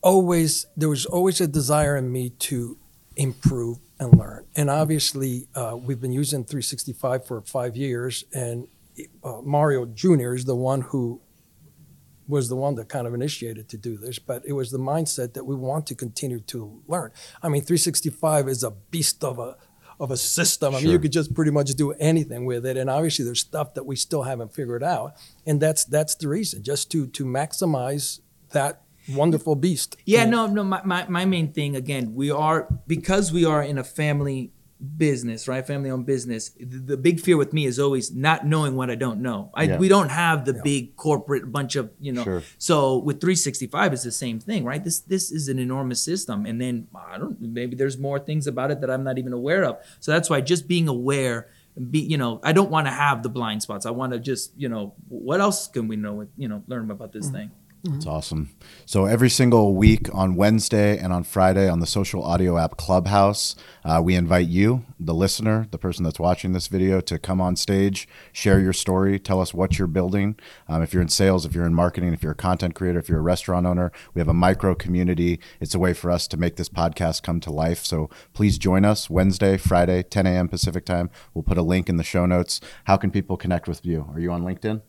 always 0.01 0.65
there 0.75 0.89
was 0.89 1.05
always 1.05 1.39
a 1.39 1.47
desire 1.47 1.95
in 1.95 2.11
me 2.11 2.29
to 2.31 2.77
improve 3.15 3.77
and 3.99 4.17
learn. 4.17 4.45
And 4.53 4.69
obviously, 4.69 5.47
uh, 5.55 5.77
we've 5.81 6.01
been 6.01 6.11
using 6.11 6.43
365 6.43 7.25
for 7.25 7.41
five 7.41 7.77
years, 7.77 8.25
and 8.33 8.67
uh, 9.23 9.39
Mario 9.41 9.85
Jr. 9.85 10.33
is 10.33 10.43
the 10.43 10.55
one 10.57 10.81
who 10.81 11.21
was 12.27 12.49
the 12.49 12.55
one 12.57 12.75
that 12.75 12.89
kind 12.89 13.07
of 13.07 13.13
initiated 13.13 13.69
to 13.69 13.77
do 13.77 13.97
this. 13.97 14.19
But 14.19 14.43
it 14.45 14.53
was 14.53 14.71
the 14.71 14.77
mindset 14.77 15.33
that 15.35 15.45
we 15.45 15.55
want 15.55 15.87
to 15.87 15.95
continue 15.95 16.41
to 16.41 16.81
learn. 16.87 17.11
I 17.41 17.47
mean, 17.47 17.61
365 17.61 18.49
is 18.49 18.63
a 18.63 18.71
beast 18.71 19.23
of 19.23 19.39
a 19.39 19.55
of 20.03 20.11
a 20.11 20.17
system. 20.17 20.75
I 20.75 20.81
mean, 20.81 20.89
you 20.89 20.99
could 20.99 21.13
just 21.13 21.33
pretty 21.33 21.51
much 21.51 21.69
do 21.75 21.93
anything 21.93 22.45
with 22.45 22.65
it. 22.65 22.75
And 22.75 22.89
obviously, 22.89 23.23
there's 23.23 23.39
stuff 23.39 23.73
that 23.75 23.85
we 23.85 23.95
still 23.95 24.23
haven't 24.23 24.53
figured 24.53 24.83
out, 24.83 25.15
and 25.45 25.61
that's 25.61 25.85
that's 25.85 26.15
the 26.15 26.27
reason, 26.27 26.61
just 26.61 26.91
to 26.91 27.07
to 27.07 27.25
maximize 27.25 28.19
that 28.51 28.81
wonderful 29.09 29.55
beast. 29.55 29.95
Yeah, 30.05 30.25
no, 30.25 30.47
no. 30.47 30.63
My, 30.63 30.81
my, 30.83 31.05
my 31.07 31.25
main 31.25 31.51
thing 31.53 31.75
again, 31.75 32.15
we 32.15 32.31
are 32.31 32.67
because 32.85 33.31
we 33.31 33.45
are 33.45 33.63
in 33.63 33.77
a 33.77 33.83
family 33.83 34.51
business, 34.83 35.47
right? 35.47 35.65
Family 35.65 35.89
owned 35.89 36.05
business. 36.05 36.49
The, 36.59 36.79
the 36.79 36.97
big 36.97 37.19
fear 37.19 37.37
with 37.37 37.53
me 37.53 37.65
is 37.65 37.79
always 37.79 38.13
not 38.13 38.45
knowing 38.45 38.75
what 38.75 38.89
I 38.89 38.95
don't 38.95 39.21
know. 39.21 39.51
I, 39.53 39.63
Yeah. 39.63 39.77
We 39.77 39.87
don't 39.87 40.09
have 40.09 40.45
the 40.45 40.53
big 40.53 40.95
corporate 40.95 41.51
bunch 41.51 41.75
of 41.75 41.91
you 41.99 42.11
know. 42.11 42.23
Sure. 42.23 42.43
So 42.57 42.97
with 42.97 43.21
365, 43.21 43.93
it's 43.93 44.03
the 44.03 44.11
same 44.11 44.39
thing, 44.39 44.63
right? 44.65 44.83
This 44.83 44.99
this 44.99 45.31
is 45.31 45.47
an 45.47 45.59
enormous 45.59 46.03
system, 46.03 46.45
and 46.45 46.59
then 46.59 46.87
I 46.95 47.17
don't 47.17 47.39
maybe 47.41 47.75
there's 47.75 47.97
more 47.97 48.19
things 48.19 48.47
about 48.47 48.71
it 48.71 48.81
that 48.81 48.91
I'm 48.91 49.03
not 49.03 49.17
even 49.17 49.33
aware 49.33 49.63
of. 49.63 49.77
So 49.99 50.11
that's 50.11 50.29
why 50.29 50.41
just 50.41 50.67
being 50.67 50.87
aware. 50.87 51.49
Be 51.89 51.99
you 51.99 52.17
know 52.17 52.39
I 52.43 52.53
don't 52.53 52.69
want 52.69 52.85
to 52.85 52.91
have 52.91 53.23
the 53.23 53.29
blind 53.29 53.63
spots. 53.63 53.87
I 53.87 53.89
want 53.89 54.13
to 54.13 54.19
just 54.19 54.53
you 54.55 54.69
know 54.69 54.93
what 55.07 55.41
else 55.41 55.67
can 55.67 55.87
we 55.87 55.95
know? 55.95 56.27
You 56.37 56.47
know 56.47 56.63
learn 56.67 56.91
about 56.91 57.13
this 57.13 57.25
mm-hmm. 57.25 57.35
thing. 57.35 57.51
It's 57.85 58.05
awesome. 58.05 58.49
So 58.85 59.03
every 59.03 59.29
single 59.29 59.75
week 59.75 60.07
on 60.13 60.35
Wednesday 60.35 60.97
and 60.97 61.11
on 61.11 61.23
Friday 61.25 61.67
on 61.67 61.81
the 61.81 61.85
social 61.85 62.23
audio 62.23 62.57
app 62.57 62.77
Clubhouse, 62.77 63.57
uh, 63.83 64.01
we 64.01 64.15
invite 64.15 64.47
you, 64.47 64.85
the 64.97 65.13
listener, 65.13 65.67
the 65.69 65.77
person 65.77 66.05
that's 66.05 66.19
watching 66.19 66.53
this 66.53 66.67
video, 66.67 67.01
to 67.01 67.19
come 67.19 67.41
on 67.41 67.57
stage, 67.57 68.07
share 68.31 68.61
your 68.61 68.71
story, 68.71 69.19
tell 69.19 69.41
us 69.41 69.53
what 69.53 69.77
you're 69.77 69.89
building. 69.89 70.39
Um, 70.69 70.81
if 70.81 70.93
you're 70.93 71.01
in 71.01 71.09
sales, 71.09 71.45
if 71.45 71.53
you're 71.53 71.65
in 71.65 71.73
marketing, 71.73 72.13
if 72.13 72.23
you're 72.23 72.31
a 72.31 72.35
content 72.35 72.73
creator, 72.73 72.99
if 72.99 73.09
you're 73.09 73.19
a 73.19 73.21
restaurant 73.23 73.65
owner, 73.65 73.91
we 74.13 74.21
have 74.21 74.29
a 74.29 74.33
micro 74.33 74.75
community. 74.75 75.41
It's 75.59 75.75
a 75.75 75.79
way 75.79 75.93
for 75.93 76.09
us 76.09 76.25
to 76.29 76.37
make 76.37 76.55
this 76.55 76.69
podcast 76.69 77.21
come 77.21 77.41
to 77.41 77.51
life. 77.51 77.83
So 77.83 78.09
please 78.31 78.57
join 78.57 78.85
us 78.85 79.09
Wednesday, 79.09 79.57
Friday, 79.57 80.03
10 80.03 80.25
a.m. 80.25 80.47
Pacific 80.47 80.85
time. 80.85 81.09
We'll 81.33 81.43
put 81.43 81.57
a 81.57 81.61
link 81.61 81.89
in 81.89 81.97
the 81.97 82.03
show 82.03 82.25
notes. 82.25 82.61
How 82.85 82.95
can 82.95 83.11
people 83.11 83.35
connect 83.35 83.67
with 83.67 83.85
you? 83.85 84.07
Are 84.13 84.21
you 84.21 84.31
on 84.31 84.43
LinkedIn? 84.43 84.81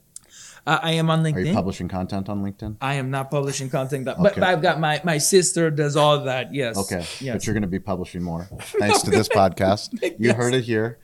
Uh, 0.66 0.78
I 0.83 0.92
am 0.92 1.11
on 1.11 1.23
LinkedIn. 1.23 1.37
Are 1.37 1.40
you 1.40 1.52
publishing 1.52 1.88
content 1.88 2.28
on 2.30 2.42
LinkedIn? 2.42 2.76
I 2.80 2.94
am 2.94 3.11
not 3.11 3.30
publishing 3.30 3.68
content, 3.68 4.06
that, 4.06 4.16
but, 4.16 4.33
Okay. 4.33 4.40
but 4.40 4.49
I've 4.49 4.62
got 4.62 4.80
my 4.80 5.00
my 5.04 5.18
sister 5.18 5.71
does 5.71 5.94
all 5.94 6.21
that. 6.25 6.54
Yes. 6.54 6.78
Okay, 6.78 7.04
Yes. 7.21 7.35
but 7.35 7.47
you're 7.47 7.52
going 7.54 7.62
to 7.62 7.68
be 7.68 7.78
publishing 7.80 8.23
more 8.23 8.49
thanks 8.61 9.02
to 9.02 9.11
this 9.11 9.28
podcast. 9.28 9.90
You 10.18 10.33
heard 10.33 10.54
it 10.54 10.64
here. 10.64 10.99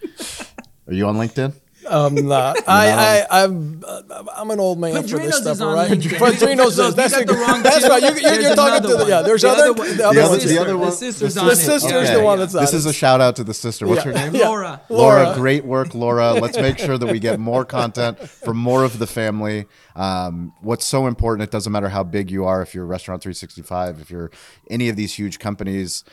Are 0.86 0.94
you 0.94 1.06
on 1.06 1.16
LinkedIn? 1.16 1.52
I'm 2.06 2.14
not. 2.14 2.56
I, 2.68 3.24
I, 3.30 3.42
I'm, 3.44 3.82
uh, 3.86 4.02
I'm 4.36 4.50
an 4.50 4.60
old 4.60 4.78
man 4.78 5.02
for 5.06 5.18
this 5.18 5.38
stuff, 5.38 5.54
is 5.54 5.60
on 5.60 5.68
all 5.68 5.74
right? 5.74 5.90
Padrinos 5.90 6.76
Look, 6.76 6.88
is. 6.90 6.94
That's, 6.94 7.16
you 7.18 7.24
got 7.24 7.34
a- 7.34 7.38
the 7.38 7.44
wrong 7.46 7.62
that's 7.62 7.82
two. 7.82 7.88
right. 7.88 8.02
You, 8.02 8.20
you're, 8.20 8.40
you're 8.40 8.54
talking 8.54 8.88
to 8.88 8.96
the, 8.96 9.06
yeah. 9.06 9.22
There's 9.22 9.42
The 9.42 9.48
other, 9.50 9.62
other 9.62 9.72
one- 9.74 9.88
the 9.88 9.94
the 9.96 10.04
other 10.08 10.20
other- 10.22 10.30
one. 10.38 10.46
the 10.46 10.58
other 10.60 10.78
one- 10.78 10.86
The 10.90 10.92
sister's 10.96 11.34
the 11.34 11.40
on 11.42 11.50
it. 11.50 11.56
sister's 11.56 11.92
Okay. 11.92 12.14
the 12.14 12.22
one 12.22 12.38
that's 12.38 12.54
on 12.54 12.60
This 12.62 12.74
is 12.74 12.86
a 12.86 12.92
shout 12.92 13.20
out 13.20 13.36
to 13.36 13.44
the 13.44 13.54
sister. 13.54 13.86
What's 13.86 14.04
her 14.04 14.12
name? 14.12 14.34
Yeah. 14.34 14.46
Laura. 14.48 14.80
Laura, 14.88 15.22
Laura. 15.24 15.36
great 15.36 15.64
work, 15.64 15.94
Laura. 15.94 16.32
Let's 16.40 16.56
make 16.58 16.78
sure 16.78 16.96
that 16.96 17.10
we 17.10 17.18
get 17.18 17.40
more 17.40 17.64
content 17.64 18.18
for 18.20 18.54
more 18.54 18.84
of 18.84 18.98
the 18.98 19.06
family. 19.06 19.66
Um, 19.96 20.52
what's 20.60 20.84
so 20.86 21.06
important, 21.06 21.48
it 21.48 21.50
doesn't 21.50 21.72
matter 21.72 21.88
how 21.88 22.04
big 22.04 22.30
you 22.30 22.44
are, 22.44 22.62
if 22.62 22.74
you're 22.74 22.86
Restaurant 22.86 23.22
365, 23.22 24.00
if 24.00 24.10
you're 24.10 24.30
any 24.70 24.88
of 24.88 24.96
these 24.96 25.14
huge 25.14 25.38
companies, 25.38 26.04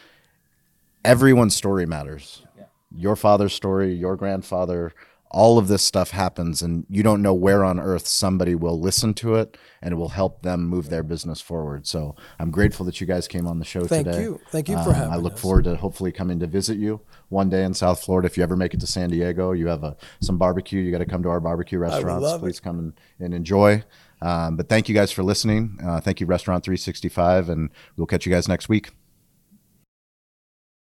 everyone's 1.05 1.55
story 1.55 1.86
matters. 1.86 2.41
Your 2.96 3.15
father's 3.15 3.53
story, 3.53 3.93
your 3.93 4.15
grandfather, 4.15 4.93
all 5.31 5.57
of 5.57 5.67
this 5.67 5.84
stuff 5.84 6.12
happens, 6.12 6.62
and 6.62 6.86
you 6.89 7.03
don't 7.03 7.22
know 7.22 7.34
where 7.34 7.63
on 7.63 7.79
earth 7.79 8.07
somebody 8.07 8.55
will 8.55 8.79
listen 8.79 9.13
to 9.15 9.36
it 9.36 9.57
and 9.81 9.91
it 9.91 9.96
will 9.96 10.10
help 10.10 10.41
them 10.41 10.65
move 10.65 10.89
their 10.89 11.03
business 11.03 11.41
forward. 11.41 11.86
So 11.86 12.15
I'm 12.39 12.50
grateful 12.50 12.86
that 12.86 13.00
you 13.01 13.07
guys 13.07 13.27
came 13.27 13.46
on 13.46 13.60
the 13.60 13.65
show 13.65 13.81
today. 13.81 13.96
Thank 13.96 14.05
today. 14.07 14.22
you. 14.24 14.39
Thank 14.50 14.69
you 14.69 14.75
for 14.77 14.89
Um, 14.89 14.96
having 14.96 15.13
I 15.13 15.17
look 15.17 15.34
us. 15.34 15.41
forward 15.41 15.65
to 15.65 15.75
hopefully 15.75 16.12
coming 16.12 16.39
to 16.39 16.48
visit 16.48 16.77
you 16.77 17.01
one 17.29 17.50
day 17.50 17.63
in 17.63 17.74
South 17.74 18.03
Florida. 18.03 18.25
If 18.27 18.38
you 18.38 18.43
ever 18.43 18.55
make 18.55 18.74
it 18.74 18.79
to 18.79 18.88
San 18.88 19.10
Diego, 19.10 19.51
you 19.51 19.67
have 19.67 19.84
a, 19.84 19.96
some 20.22 20.38
barbecue, 20.38 20.81
you 20.81 20.91
got 20.91 21.00
to 21.00 21.05
come 21.05 21.24
to 21.24 21.29
our 21.29 21.39
barbecue 21.39 21.77
restaurants. 21.77 22.24
love 22.24 22.41
it. 22.41 22.46
Please 22.46 22.60
come 22.60 22.79
and, 22.79 22.93
and 23.19 23.34
enjoy. 23.34 23.84
Um, 24.22 24.55
but 24.57 24.67
thank 24.69 24.89
you 24.89 24.96
guys 24.96 25.12
for 25.12 25.24
listening. 25.24 25.77
Uh, 25.84 26.00
thank 26.00 26.19
you, 26.19 26.25
Restaurant 26.25 26.63
365, 26.63 27.50
and 27.50 27.69
we'll 27.98 28.07
catch 28.07 28.25
you 28.25 28.31
guys 28.31 28.48
next 28.48 28.67
week. 28.69 28.89